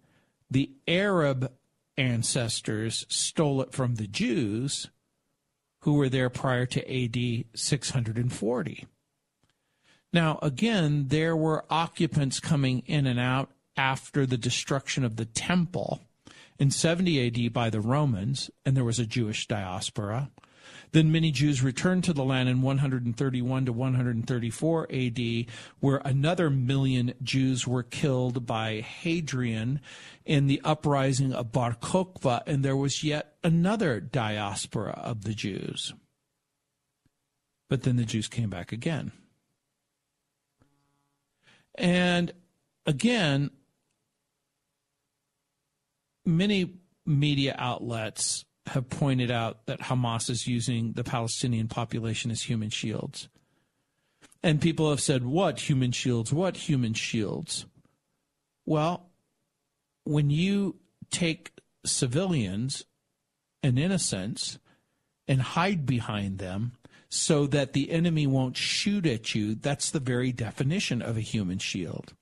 the 0.49 0.71
Arab 0.87 1.51
ancestors 1.97 3.05
stole 3.07 3.61
it 3.61 3.71
from 3.71 3.95
the 3.95 4.07
Jews 4.07 4.89
who 5.81 5.93
were 5.93 6.09
there 6.09 6.29
prior 6.29 6.65
to 6.65 6.81
AD 6.81 7.45
640. 7.53 8.87
Now, 10.11 10.39
again, 10.41 11.05
there 11.09 11.35
were 11.35 11.65
occupants 11.69 12.39
coming 12.39 12.79
in 12.87 13.05
and 13.05 13.19
out 13.19 13.51
after 13.77 14.25
the 14.25 14.37
destruction 14.37 15.03
of 15.03 15.15
the 15.15 15.25
temple 15.25 16.01
in 16.57 16.71
70 16.71 17.27
AD 17.27 17.53
by 17.53 17.69
the 17.69 17.79
Romans, 17.79 18.49
and 18.65 18.75
there 18.75 18.83
was 18.83 18.99
a 18.99 19.05
Jewish 19.05 19.47
diaspora. 19.47 20.31
Then 20.91 21.11
many 21.11 21.31
Jews 21.31 21.61
returned 21.61 22.03
to 22.05 22.13
the 22.13 22.23
land 22.23 22.49
in 22.49 22.61
131 22.61 23.65
to 23.65 23.73
134 23.73 24.87
AD, 24.91 25.45
where 25.79 26.01
another 26.03 26.49
million 26.49 27.13
Jews 27.21 27.67
were 27.67 27.83
killed 27.83 28.45
by 28.45 28.81
Hadrian 28.81 29.81
in 30.25 30.47
the 30.47 30.61
uprising 30.63 31.31
of 31.33 31.51
Bar 31.51 31.75
Kokhba, 31.75 32.41
and 32.47 32.65
there 32.65 32.77
was 32.77 33.03
yet 33.03 33.35
another 33.43 33.99
diaspora 33.99 34.99
of 35.03 35.23
the 35.23 35.33
Jews. 35.33 35.93
But 37.69 37.83
then 37.83 37.97
the 37.97 38.05
Jews 38.05 38.27
came 38.27 38.49
back 38.49 38.71
again. 38.71 39.11
And 41.75 42.33
again, 42.87 43.51
many 46.25 46.73
media 47.05 47.55
outlets 47.57 48.43
have 48.69 48.89
pointed 48.89 49.31
out 49.31 49.65
that 49.65 49.81
Hamas 49.81 50.29
is 50.29 50.47
using 50.47 50.93
the 50.93 51.03
Palestinian 51.03 51.67
population 51.67 52.31
as 52.31 52.41
human 52.43 52.69
shields. 52.69 53.29
And 54.41 54.61
people 54.61 54.89
have 54.89 55.01
said, 55.01 55.25
What 55.25 55.59
human 55.69 55.91
shields? 55.91 56.31
What 56.31 56.55
human 56.55 56.93
shields? 56.93 57.65
Well, 58.65 59.09
when 60.03 60.29
you 60.29 60.75
take 61.11 61.51
civilians 61.85 62.85
and 63.61 63.77
innocents 63.77 64.59
and 65.27 65.41
hide 65.41 65.85
behind 65.85 66.39
them, 66.39 66.73
so 67.09 67.47
that 67.47 67.73
the 67.73 67.89
enemy 67.89 68.27
won't 68.27 68.55
shoot 68.55 69.05
at 69.05 69.33
you. 69.33 69.55
That's 69.55 69.89
the 69.91 69.99
very 69.99 70.31
definition 70.31 71.01
of 71.01 71.17
a 71.17 71.21
human 71.21 71.57
shield. 71.57 72.13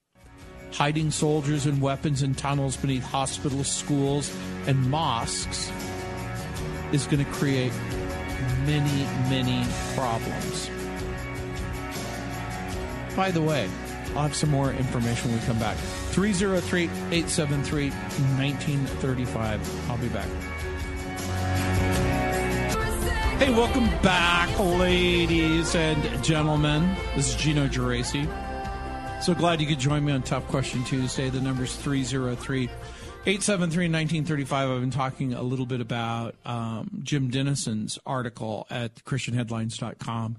Hiding 0.72 1.12
soldiers 1.12 1.66
and 1.66 1.82
weapons 1.82 2.24
in 2.24 2.36
tunnels 2.36 2.78
beneath 2.78 3.04
hospitals, 3.04 3.68
schools, 3.68 4.34
and 4.66 4.90
mosques 4.90 5.72
is 6.92 7.06
going 7.06 7.24
to 7.24 7.32
create 7.32 7.72
many, 8.66 9.04
many 9.30 9.66
problems. 9.96 10.70
By 13.16 13.32
the 13.32 13.42
way, 13.42 13.70
I'll 14.16 14.24
have 14.24 14.36
some 14.36 14.50
more 14.50 14.72
information 14.72 15.32
when 15.32 15.40
we 15.40 15.46
come 15.46 15.60
back. 15.60 15.78
303 15.78 16.84
873 16.84 17.90
1935. 17.90 19.90
I'll 19.90 19.98
be 19.98 20.10
back. 20.10 20.28
Hey, 23.38 23.52
welcome 23.52 23.86
back, 24.02 24.58
ladies 24.60 25.76
and 25.76 26.24
gentlemen. 26.24 26.96
This 27.16 27.30
is 27.30 27.36
Gino 27.36 27.68
Geraci. 27.68 28.28
So 29.22 29.34
glad 29.34 29.62
you 29.62 29.68
could 29.68 29.80
join 29.80 30.06
me 30.06 30.12
on 30.12 30.24
Tough 30.24 30.48
Question 30.48 30.84
Tuesday. 30.84 31.30
The 31.30 31.42
number 31.42 31.64
is 31.64 31.76
303 31.76 32.70
873 33.28 33.90
1935. 33.90 34.70
I've 34.70 34.80
been 34.80 34.90
talking 34.90 35.34
a 35.34 35.42
little 35.42 35.66
bit 35.66 35.82
about 35.82 36.36
um, 36.46 37.02
Jim 37.04 37.30
Denison's 37.30 38.00
article 38.06 38.66
at 38.70 39.04
ChristianHeadlines.com. 39.04 40.38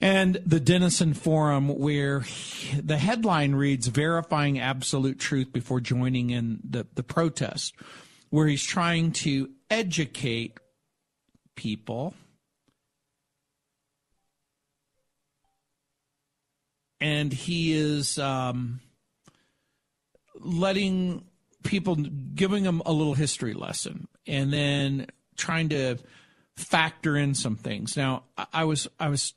And 0.00 0.36
the 0.46 0.58
Denison 0.58 1.12
Forum, 1.12 1.68
where 1.68 2.20
he, 2.20 2.80
the 2.80 2.96
headline 2.96 3.54
reads 3.54 3.88
Verifying 3.88 4.58
Absolute 4.58 5.18
Truth 5.18 5.52
Before 5.52 5.80
Joining 5.80 6.30
in 6.30 6.60
the, 6.64 6.86
the 6.94 7.02
Protest, 7.02 7.74
where 8.30 8.46
he's 8.46 8.64
trying 8.64 9.12
to 9.12 9.50
educate 9.68 10.56
people. 11.56 12.14
And 17.02 17.30
he 17.30 17.74
is 17.74 18.18
um, 18.18 18.80
letting 20.40 21.26
people, 21.62 21.96
giving 21.96 22.64
them 22.64 22.82
a 22.86 22.92
little 22.92 23.14
history 23.14 23.54
lesson, 23.54 24.08
and 24.26 24.52
then 24.52 25.06
trying 25.36 25.68
to 25.70 25.96
factor 26.56 27.16
in 27.16 27.34
some 27.34 27.56
things. 27.56 27.96
Now, 27.96 28.24
I 28.52 28.64
was 28.64 28.88
I 29.00 29.08
was 29.08 29.34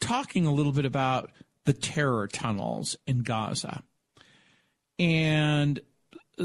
talking 0.00 0.46
a 0.46 0.52
little 0.52 0.72
bit 0.72 0.84
about 0.84 1.30
the 1.64 1.72
terror 1.72 2.26
tunnels 2.28 2.96
in 3.06 3.22
Gaza. 3.22 3.82
And 4.98 5.80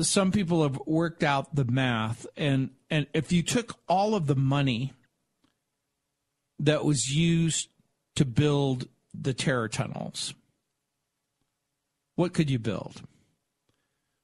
some 0.01 0.31
people 0.31 0.63
have 0.63 0.79
worked 0.85 1.23
out 1.23 1.55
the 1.55 1.65
math 1.65 2.27
and 2.37 2.69
and 2.89 3.07
if 3.13 3.31
you 3.31 3.41
took 3.41 3.79
all 3.87 4.15
of 4.15 4.27
the 4.27 4.35
money 4.35 4.93
that 6.59 6.85
was 6.85 7.15
used 7.15 7.69
to 8.15 8.25
build 8.25 8.87
the 9.19 9.33
terror 9.33 9.67
tunnels 9.67 10.33
what 12.15 12.33
could 12.33 12.49
you 12.49 12.59
build 12.59 13.01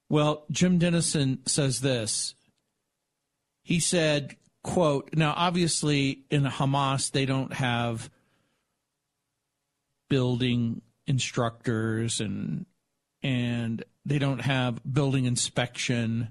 well 0.10 0.46
jim 0.52 0.78
denison 0.78 1.40
says 1.46 1.82
this 1.82 2.36
he 3.64 3.80
said 3.80 4.36
quote 4.64 5.10
now 5.14 5.34
obviously 5.36 6.24
in 6.30 6.44
hamas 6.44 7.12
they 7.12 7.26
don't 7.26 7.54
have 7.54 8.10
building 10.10 10.82
instructors 11.08 12.20
and 12.20 12.66
and 13.24 13.84
they 14.06 14.20
don't 14.20 14.42
have 14.42 14.80
building 14.92 15.26
inspection. 15.26 16.30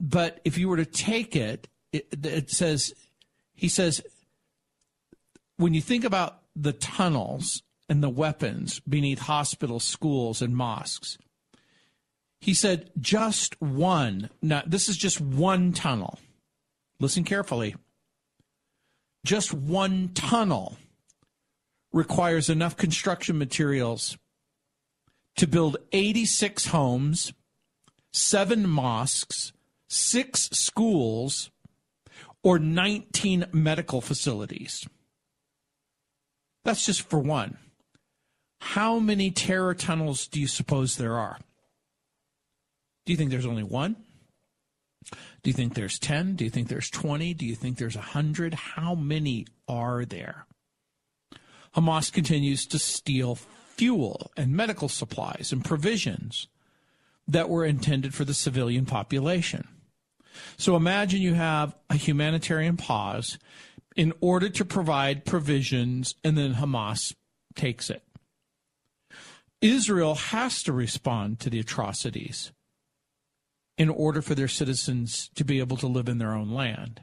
But 0.00 0.40
if 0.44 0.58
you 0.58 0.68
were 0.68 0.76
to 0.76 0.84
take 0.84 1.34
it, 1.34 1.68
it, 1.92 2.24
it 2.24 2.50
says 2.50 2.92
he 3.54 3.68
says 3.68 4.02
when 5.56 5.74
you 5.74 5.80
think 5.80 6.04
about 6.04 6.42
the 6.54 6.72
tunnels 6.72 7.62
and 7.88 8.02
the 8.02 8.10
weapons 8.10 8.80
beneath 8.80 9.20
hospitals, 9.20 9.84
schools, 9.84 10.42
and 10.42 10.54
mosques, 10.54 11.16
he 12.40 12.54
said 12.54 12.90
just 13.00 13.60
one. 13.60 14.30
Now 14.42 14.62
this 14.66 14.88
is 14.88 14.96
just 14.96 15.20
one 15.20 15.72
tunnel. 15.72 16.18
Listen 17.00 17.24
carefully. 17.24 17.76
Just 19.24 19.52
one 19.52 20.10
tunnel 20.14 20.76
requires 21.92 22.48
enough 22.48 22.76
construction 22.76 23.38
materials 23.38 24.16
to 25.36 25.46
build 25.46 25.76
86 25.92 26.66
homes, 26.66 27.32
seven 28.12 28.68
mosques, 28.68 29.52
six 29.88 30.50
schools, 30.52 31.50
or 32.42 32.58
19 32.58 33.46
medical 33.52 34.00
facilities. 34.00 34.86
That's 36.64 36.84
just 36.86 37.02
for 37.02 37.18
one. 37.18 37.56
How 38.60 38.98
many 38.98 39.30
terror 39.30 39.74
tunnels 39.74 40.26
do 40.26 40.40
you 40.40 40.46
suppose 40.46 40.96
there 40.96 41.16
are? 41.16 41.38
Do 43.08 43.12
you 43.12 43.16
think 43.16 43.30
there's 43.30 43.46
only 43.46 43.62
one? 43.62 43.96
Do 45.42 45.48
you 45.48 45.54
think 45.54 45.72
there's 45.72 45.98
10? 45.98 46.36
Do 46.36 46.44
you 46.44 46.50
think 46.50 46.68
there's 46.68 46.90
20? 46.90 47.32
Do 47.32 47.46
you 47.46 47.54
think 47.54 47.78
there's 47.78 47.96
100? 47.96 48.52
How 48.52 48.94
many 48.94 49.46
are 49.66 50.04
there? 50.04 50.44
Hamas 51.74 52.12
continues 52.12 52.66
to 52.66 52.78
steal 52.78 53.34
fuel 53.34 54.30
and 54.36 54.52
medical 54.52 54.90
supplies 54.90 55.52
and 55.52 55.64
provisions 55.64 56.48
that 57.26 57.48
were 57.48 57.64
intended 57.64 58.12
for 58.12 58.26
the 58.26 58.34
civilian 58.34 58.84
population. 58.84 59.66
So 60.58 60.76
imagine 60.76 61.22
you 61.22 61.32
have 61.32 61.74
a 61.88 61.96
humanitarian 61.96 62.76
pause 62.76 63.38
in 63.96 64.12
order 64.20 64.50
to 64.50 64.66
provide 64.66 65.24
provisions, 65.24 66.14
and 66.22 66.36
then 66.36 66.56
Hamas 66.56 67.14
takes 67.54 67.88
it. 67.88 68.02
Israel 69.62 70.14
has 70.14 70.62
to 70.64 70.74
respond 70.74 71.40
to 71.40 71.48
the 71.48 71.58
atrocities 71.58 72.52
in 73.78 73.88
order 73.88 74.20
for 74.20 74.34
their 74.34 74.48
citizens 74.48 75.30
to 75.36 75.44
be 75.44 75.60
able 75.60 75.76
to 75.78 75.86
live 75.86 76.08
in 76.08 76.18
their 76.18 76.34
own 76.34 76.50
land. 76.50 77.00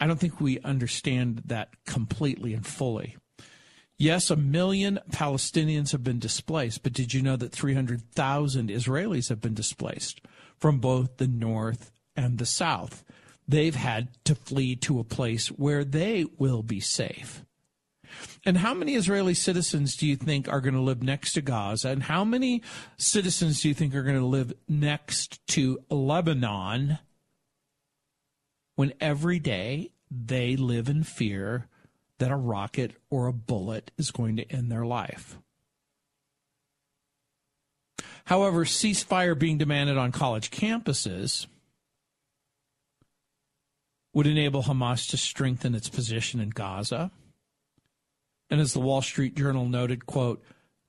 I 0.00 0.06
don't 0.06 0.18
think 0.18 0.40
we 0.40 0.58
understand 0.60 1.42
that 1.46 1.68
completely 1.86 2.54
and 2.54 2.66
fully. 2.66 3.16
Yes, 3.96 4.30
a 4.30 4.36
million 4.36 4.98
Palestinians 5.12 5.92
have 5.92 6.02
been 6.02 6.18
displaced, 6.18 6.82
but 6.82 6.92
did 6.92 7.14
you 7.14 7.22
know 7.22 7.36
that 7.36 7.52
300,000 7.52 8.68
Israelis 8.68 9.28
have 9.28 9.40
been 9.40 9.54
displaced 9.54 10.20
from 10.58 10.80
both 10.80 11.18
the 11.18 11.28
north 11.28 11.92
and 12.16 12.38
the 12.38 12.46
south? 12.46 13.04
They've 13.46 13.74
had 13.74 14.08
to 14.24 14.34
flee 14.34 14.74
to 14.76 14.98
a 14.98 15.04
place 15.04 15.48
where 15.48 15.84
they 15.84 16.24
will 16.38 16.62
be 16.62 16.80
safe. 16.80 17.43
And 18.44 18.58
how 18.58 18.74
many 18.74 18.94
Israeli 18.94 19.34
citizens 19.34 19.96
do 19.96 20.06
you 20.06 20.16
think 20.16 20.48
are 20.48 20.60
going 20.60 20.74
to 20.74 20.80
live 20.80 21.02
next 21.02 21.32
to 21.34 21.40
Gaza? 21.40 21.88
And 21.88 22.02
how 22.02 22.24
many 22.24 22.62
citizens 22.96 23.62
do 23.62 23.68
you 23.68 23.74
think 23.74 23.94
are 23.94 24.02
going 24.02 24.18
to 24.18 24.26
live 24.26 24.52
next 24.68 25.46
to 25.48 25.78
Lebanon 25.90 26.98
when 28.76 28.92
every 29.00 29.38
day 29.38 29.90
they 30.10 30.56
live 30.56 30.88
in 30.88 31.02
fear 31.02 31.68
that 32.18 32.30
a 32.30 32.36
rocket 32.36 32.92
or 33.10 33.26
a 33.26 33.32
bullet 33.32 33.90
is 33.98 34.10
going 34.10 34.36
to 34.36 34.50
end 34.50 34.70
their 34.70 34.86
life. 34.86 35.38
However, 38.26 38.64
ceasefire 38.64 39.38
being 39.38 39.58
demanded 39.58 39.98
on 39.98 40.12
college 40.12 40.50
campuses 40.50 41.46
would 44.14 44.26
enable 44.26 44.62
Hamas 44.62 45.10
to 45.10 45.16
strengthen 45.16 45.74
its 45.74 45.88
position 45.88 46.40
in 46.40 46.50
Gaza. 46.50 47.10
And 48.54 48.60
as 48.60 48.72
the 48.72 48.78
Wall 48.78 49.02
Street 49.02 49.34
Journal 49.34 49.68
noted, 49.68 50.06
quote, 50.06 50.40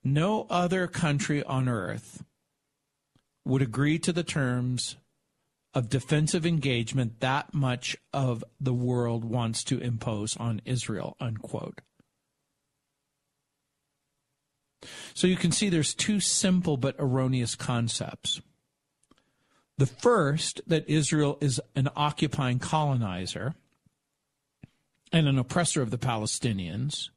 no 0.04 0.46
other 0.52 0.86
country 0.86 1.42
on 1.42 1.68
earth 1.68 2.24
would 3.44 3.64
agree 3.64 3.98
to 3.98 4.14
the 4.14 4.24
terms 4.24 4.98
of 5.74 5.90
defensive 5.90 6.46
engagement 6.46 7.22
that 7.22 7.56
much 7.56 7.98
of 8.14 8.44
the 8.60 8.72
world 8.72 9.26
wants 9.26 9.64
to 9.64 9.80
impose 9.80 10.38
on 10.38 10.62
Israel, 10.64 11.18
unquote. 11.20 11.82
So 15.16 15.26
you 15.26 15.36
can 15.36 15.52
see 15.52 15.68
there's 15.68 15.96
two 15.96 16.20
simple 16.20 16.78
but 16.78 16.96
erroneous 17.00 17.56
concepts. 17.56 18.42
The 19.80 19.88
first, 19.88 20.62
that 20.68 20.88
Israel 20.88 21.40
is 21.42 21.60
an 21.76 21.90
occupying 21.96 22.60
colonizer 22.60 23.56
and 25.12 25.28
an 25.28 25.40
oppressor 25.40 25.82
of 25.82 25.90
the 25.90 25.98
Palestinians 25.98 27.10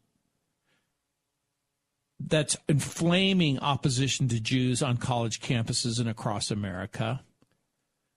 that's 2.21 2.57
inflaming 2.69 3.59
opposition 3.61 4.29
to 4.29 4.41
Jews 4.41 4.83
on 4.83 4.97
college 4.97 5.41
campuses 5.41 6.01
and 6.01 6.09
across 6.09 6.51
America 6.51 7.21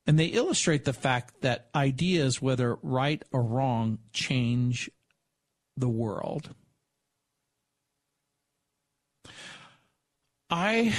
and 0.07 0.17
they 0.17 0.27
illustrate 0.27 0.85
the 0.85 0.93
fact 0.93 1.41
that 1.41 1.69
ideas, 1.75 2.41
whether 2.41 2.75
right 2.81 3.23
or 3.31 3.43
wrong, 3.43 3.99
change 4.13 4.89
the 5.77 5.89
world. 5.89 6.53
I 10.49 10.93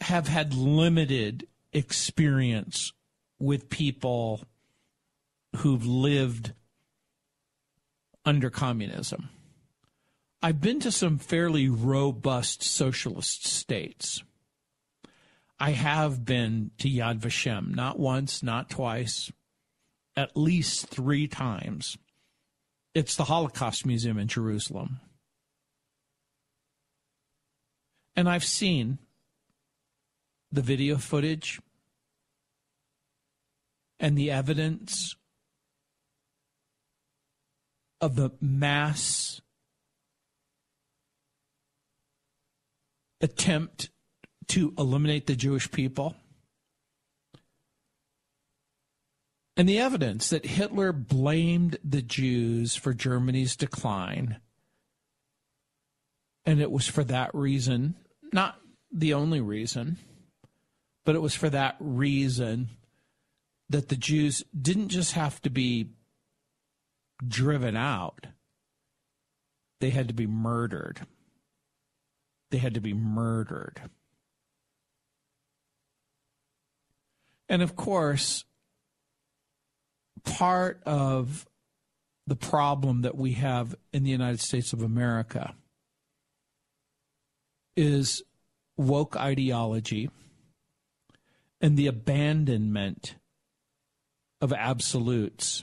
have 0.00 0.26
had 0.26 0.54
limited 0.54 1.46
experience 1.72 2.92
with 3.38 3.68
people 3.68 4.40
who've 5.56 5.86
lived 5.86 6.52
under 8.24 8.50
communism. 8.50 9.28
I've 10.42 10.60
been 10.60 10.80
to 10.80 10.92
some 10.92 11.18
fairly 11.18 11.68
robust 11.68 12.62
socialist 12.62 13.46
states. 13.46 14.22
I 15.58 15.70
have 15.70 16.24
been 16.24 16.70
to 16.78 16.88
Yad 16.88 17.20
Vashem, 17.20 17.74
not 17.74 17.98
once, 17.98 18.42
not 18.42 18.68
twice, 18.68 19.32
at 20.14 20.36
least 20.36 20.88
three 20.88 21.26
times. 21.26 21.96
It's 22.94 23.16
the 23.16 23.24
Holocaust 23.24 23.86
Museum 23.86 24.18
in 24.18 24.28
Jerusalem. 24.28 25.00
And 28.14 28.28
I've 28.28 28.44
seen 28.44 28.98
the 30.52 30.62
video 30.62 30.96
footage 30.96 31.60
and 33.98 34.16
the 34.16 34.30
evidence 34.30 35.16
of 38.00 38.16
the 38.16 38.30
mass 38.40 39.40
attempt 43.20 43.90
to 44.48 44.74
eliminate 44.78 45.26
the 45.26 45.36
Jewish 45.36 45.70
people. 45.70 46.16
And 49.56 49.68
the 49.68 49.78
evidence 49.78 50.28
that 50.30 50.44
Hitler 50.44 50.92
blamed 50.92 51.78
the 51.82 52.02
Jews 52.02 52.76
for 52.76 52.92
Germany's 52.92 53.56
decline 53.56 54.38
And 56.44 56.60
it 56.60 56.70
was 56.70 56.86
for 56.86 57.02
that 57.04 57.34
reason, 57.34 57.96
not 58.32 58.56
the 58.92 59.14
only 59.14 59.40
reason, 59.40 59.98
but 61.04 61.16
it 61.16 61.22
was 61.22 61.34
for 61.34 61.50
that 61.50 61.76
reason 61.80 62.68
that 63.68 63.88
the 63.88 63.96
Jews 63.96 64.44
didn't 64.58 64.88
just 64.88 65.12
have 65.14 65.42
to 65.42 65.50
be 65.50 65.90
driven 67.26 67.76
out, 67.76 68.26
they 69.80 69.90
had 69.90 70.08
to 70.08 70.14
be 70.14 70.26
murdered. 70.26 71.06
They 72.56 72.60
had 72.60 72.72
to 72.72 72.80
be 72.80 72.94
murdered. 72.94 73.82
And 77.50 77.60
of 77.60 77.76
course, 77.76 78.46
part 80.24 80.82
of 80.86 81.46
the 82.26 82.34
problem 82.34 83.02
that 83.02 83.14
we 83.14 83.32
have 83.32 83.74
in 83.92 84.04
the 84.04 84.10
United 84.10 84.40
States 84.40 84.72
of 84.72 84.80
America 84.80 85.54
is 87.76 88.22
woke 88.78 89.18
ideology 89.18 90.08
and 91.60 91.76
the 91.76 91.88
abandonment 91.88 93.16
of 94.40 94.50
absolutes 94.54 95.62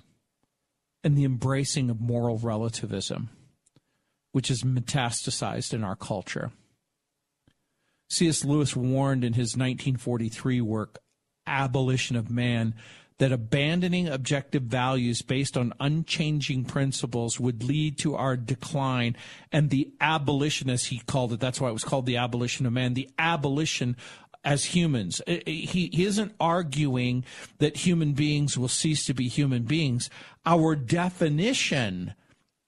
and 1.04 1.18
the 1.18 1.26
embracing 1.26 1.90
of 1.90 2.00
moral 2.00 2.38
relativism, 2.38 3.32
which 4.32 4.52
is 4.52 4.62
metastasized 4.62 5.74
in 5.74 5.84
our 5.84 5.96
culture. 5.96 6.52
C.S. 8.14 8.46
Lewis 8.46 8.76
warned 8.76 9.24
in 9.24 9.34
his 9.34 9.58
1943 9.58 10.62
work, 10.62 11.00
Abolition 11.48 12.16
of 12.16 12.30
Man, 12.30 12.76
that 13.18 13.32
abandoning 13.32 14.08
objective 14.08 14.64
values 14.64 15.22
based 15.22 15.58
on 15.58 15.74
unchanging 15.80 16.66
principles 16.66 17.40
would 17.40 17.64
lead 17.64 17.98
to 18.00 18.16
our 18.16 18.36
decline 18.36 19.16
and 19.52 19.70
the 19.70 19.92
abolition, 20.02 20.70
as 20.70 20.86
he 20.86 21.00
called 21.00 21.34
it, 21.34 21.40
that's 21.40 21.62
why 21.62 21.70
it 21.70 21.74
was 21.74 21.84
called 21.84 22.06
the 22.06 22.18
abolition 22.18 22.66
of 22.66 22.74
man, 22.74 22.94
the 22.94 23.10
abolition 23.18 23.96
as 24.44 24.66
humans. 24.66 25.22
He, 25.26 25.90
he 25.94 26.06
isn't 26.06 26.36
arguing 26.40 27.24
that 27.60 27.78
human 27.78 28.14
beings 28.14 28.58
will 28.58 28.68
cease 28.68 29.06
to 29.06 29.14
be 29.14 29.28
human 29.28 29.64
beings. 29.64 30.10
Our 30.46 30.76
definition 30.76 32.14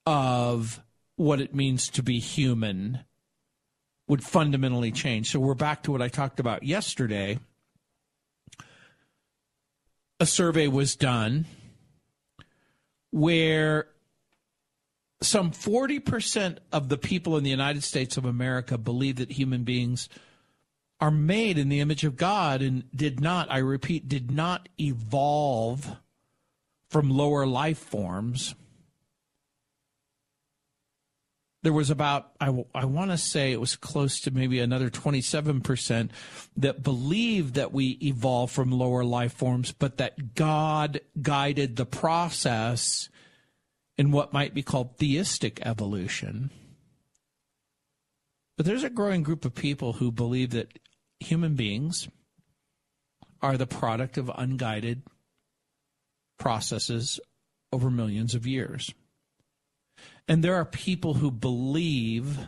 of 0.05 0.81
what 1.15 1.41
it 1.41 1.55
means 1.55 1.89
to 1.89 2.03
be 2.03 2.19
human 2.19 3.03
would 4.07 4.23
fundamentally 4.23 4.91
change. 4.91 5.31
So 5.31 5.39
we're 5.39 5.53
back 5.55 5.83
to 5.83 5.91
what 5.91 6.01
I 6.01 6.07
talked 6.07 6.39
about 6.39 6.63
yesterday. 6.63 7.39
A 10.19 10.25
survey 10.25 10.67
was 10.67 10.95
done 10.95 11.45
where 13.11 13.87
some 15.21 15.51
40% 15.51 16.57
of 16.71 16.89
the 16.89 16.97
people 16.97 17.37
in 17.37 17.43
the 17.43 17.49
United 17.49 17.83
States 17.83 18.17
of 18.17 18.25
America 18.25 18.77
believe 18.77 19.15
that 19.17 19.31
human 19.31 19.63
beings 19.63 20.07
are 20.99 21.11
made 21.11 21.57
in 21.57 21.69
the 21.69 21.79
image 21.79 22.03
of 22.03 22.15
God 22.15 22.61
and 22.61 22.83
did 22.95 23.19
not, 23.19 23.51
I 23.51 23.57
repeat, 23.57 24.07
did 24.07 24.31
not 24.31 24.69
evolve 24.79 25.97
from 26.89 27.09
lower 27.09 27.45
life 27.45 27.79
forms. 27.79 28.55
There 31.65 31.73
was 31.73 31.89
about, 31.89 32.29
I, 32.39 32.53
I 32.75 32.85
want 32.85 33.09
to 33.09 33.17
say 33.17 33.51
it 33.51 33.59
was 33.59 33.75
close 33.75 34.19
to 34.19 34.29
maybe 34.29 34.59
another 34.59 34.91
27% 34.91 36.11
that 36.57 36.83
believed 36.83 37.55
that 37.55 37.73
we 37.73 37.97
evolved 38.03 38.53
from 38.53 38.69
lower 38.69 39.03
life 39.03 39.33
forms, 39.33 39.71
but 39.71 39.97
that 39.97 40.35
God 40.35 41.01
guided 41.19 41.75
the 41.75 41.87
process 41.87 43.09
in 43.97 44.11
what 44.11 44.31
might 44.31 44.53
be 44.53 44.61
called 44.61 44.97
theistic 44.97 45.59
evolution. 45.65 46.51
But 48.57 48.67
there's 48.67 48.83
a 48.83 48.89
growing 48.91 49.23
group 49.23 49.43
of 49.43 49.55
people 49.55 49.93
who 49.93 50.11
believe 50.11 50.51
that 50.51 50.77
human 51.19 51.55
beings 51.55 52.07
are 53.41 53.57
the 53.57 53.65
product 53.65 54.19
of 54.19 54.29
unguided 54.35 55.01
processes 56.37 57.19
over 57.73 57.89
millions 57.89 58.35
of 58.35 58.45
years. 58.45 58.93
And 60.27 60.43
there 60.43 60.55
are 60.55 60.65
people 60.65 61.15
who 61.15 61.29
believe 61.29 62.39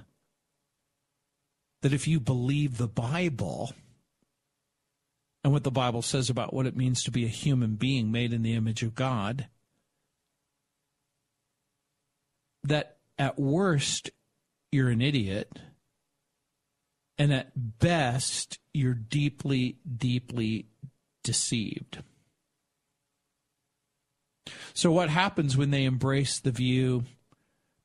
that 1.81 1.93
if 1.93 2.07
you 2.07 2.19
believe 2.19 2.77
the 2.77 2.87
Bible 2.87 3.71
and 5.43 5.53
what 5.53 5.63
the 5.63 5.71
Bible 5.71 6.01
says 6.01 6.29
about 6.29 6.53
what 6.53 6.65
it 6.65 6.75
means 6.75 7.03
to 7.03 7.11
be 7.11 7.23
a 7.23 7.29
human 7.29 7.75
being 7.75 8.11
made 8.11 8.33
in 8.33 8.41
the 8.41 8.53
image 8.53 8.81
of 8.81 8.95
God, 8.95 9.47
that 12.63 12.97
at 13.17 13.39
worst 13.39 14.09
you're 14.71 14.89
an 14.89 15.01
idiot 15.01 15.59
and 17.17 17.33
at 17.33 17.79
best, 17.79 18.59
you're 18.73 18.93
deeply, 18.93 19.77
deeply 19.97 20.67
deceived. 21.23 22.03
So, 24.73 24.91
what 24.91 25.09
happens 25.09 25.57
when 25.57 25.71
they 25.71 25.85
embrace 25.85 26.39
the 26.39 26.51
view 26.51 27.03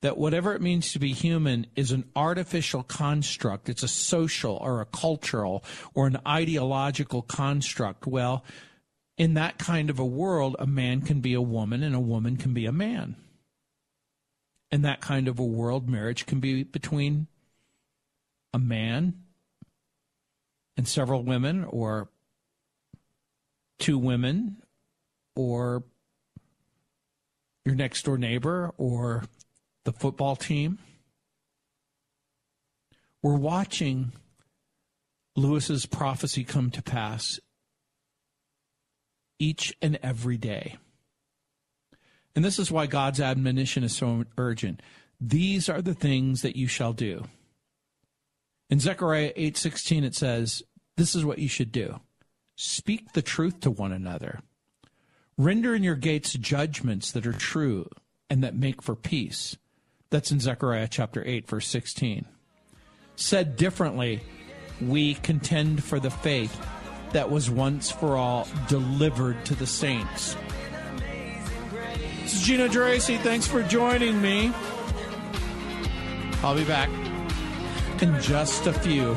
that 0.02 0.18
whatever 0.18 0.52
it 0.54 0.60
means 0.60 0.92
to 0.92 0.98
be 0.98 1.12
human 1.12 1.66
is 1.74 1.90
an 1.90 2.04
artificial 2.14 2.82
construct? 2.82 3.68
It's 3.68 3.82
a 3.82 3.88
social 3.88 4.56
or 4.56 4.80
a 4.80 4.86
cultural 4.86 5.64
or 5.94 6.06
an 6.06 6.18
ideological 6.26 7.22
construct. 7.22 8.06
Well, 8.06 8.44
in 9.16 9.34
that 9.34 9.58
kind 9.58 9.90
of 9.90 9.98
a 9.98 10.04
world, 10.04 10.56
a 10.58 10.66
man 10.66 11.00
can 11.00 11.20
be 11.20 11.34
a 11.34 11.40
woman 11.40 11.82
and 11.82 11.94
a 11.94 12.00
woman 12.00 12.36
can 12.36 12.52
be 12.52 12.66
a 12.66 12.72
man. 12.72 13.16
In 14.70 14.82
that 14.82 15.00
kind 15.00 15.28
of 15.28 15.38
a 15.38 15.44
world, 15.44 15.88
marriage 15.88 16.26
can 16.26 16.40
be 16.40 16.62
between 16.62 17.26
a 18.52 18.58
man 18.58 19.14
and 20.76 20.88
several 20.88 21.22
women, 21.22 21.64
or 21.64 22.08
two 23.78 23.98
women, 23.98 24.56
or 25.36 25.84
your 27.64 27.74
next 27.74 28.04
door 28.04 28.16
neighbor, 28.16 28.72
or 28.78 29.24
the 29.84 29.92
football 29.92 30.36
team. 30.36 30.78
We're 33.22 33.36
watching 33.36 34.12
Lewis's 35.36 35.86
prophecy 35.86 36.44
come 36.44 36.70
to 36.70 36.82
pass 36.82 37.38
each 39.38 39.74
and 39.80 39.98
every 40.02 40.36
day. 40.36 40.76
And 42.34 42.44
this 42.44 42.58
is 42.58 42.70
why 42.70 42.86
God's 42.86 43.20
admonition 43.20 43.84
is 43.84 43.94
so 43.94 44.24
urgent. 44.38 44.80
These 45.20 45.68
are 45.68 45.82
the 45.82 45.94
things 45.94 46.42
that 46.42 46.56
you 46.56 46.66
shall 46.66 46.92
do. 46.92 47.24
In 48.70 48.80
Zechariah 48.80 49.32
8:16 49.36 50.04
it 50.04 50.14
says, 50.14 50.62
this 50.96 51.14
is 51.14 51.24
what 51.24 51.38
you 51.38 51.48
should 51.48 51.72
do. 51.72 52.00
Speak 52.56 53.12
the 53.12 53.22
truth 53.22 53.60
to 53.60 53.70
one 53.70 53.92
another. 53.92 54.40
Render 55.38 55.74
in 55.74 55.82
your 55.82 55.96
gates 55.96 56.34
judgments 56.34 57.10
that 57.12 57.26
are 57.26 57.32
true 57.32 57.88
and 58.28 58.42
that 58.44 58.54
make 58.54 58.82
for 58.82 58.94
peace. 58.94 59.56
That's 60.12 60.30
in 60.30 60.40
Zechariah 60.40 60.88
chapter 60.90 61.22
8 61.26 61.48
verse 61.48 61.66
16. 61.68 62.26
Said 63.16 63.56
differently, 63.56 64.20
we 64.78 65.14
contend 65.14 65.82
for 65.82 65.98
the 65.98 66.10
faith 66.10 66.54
that 67.12 67.30
was 67.30 67.48
once 67.48 67.90
for 67.90 68.18
all 68.18 68.46
delivered 68.68 69.42
to 69.46 69.54
the 69.54 69.66
saints. 69.66 70.36
This 72.20 72.34
is 72.34 72.42
Gino 72.42 72.68
Geraci. 72.68 73.18
Thanks 73.20 73.46
for 73.46 73.62
joining 73.62 74.20
me. 74.20 74.52
I'll 76.42 76.56
be 76.56 76.64
back 76.64 76.90
in 78.02 78.20
just 78.20 78.66
a 78.66 78.72
few. 78.74 79.16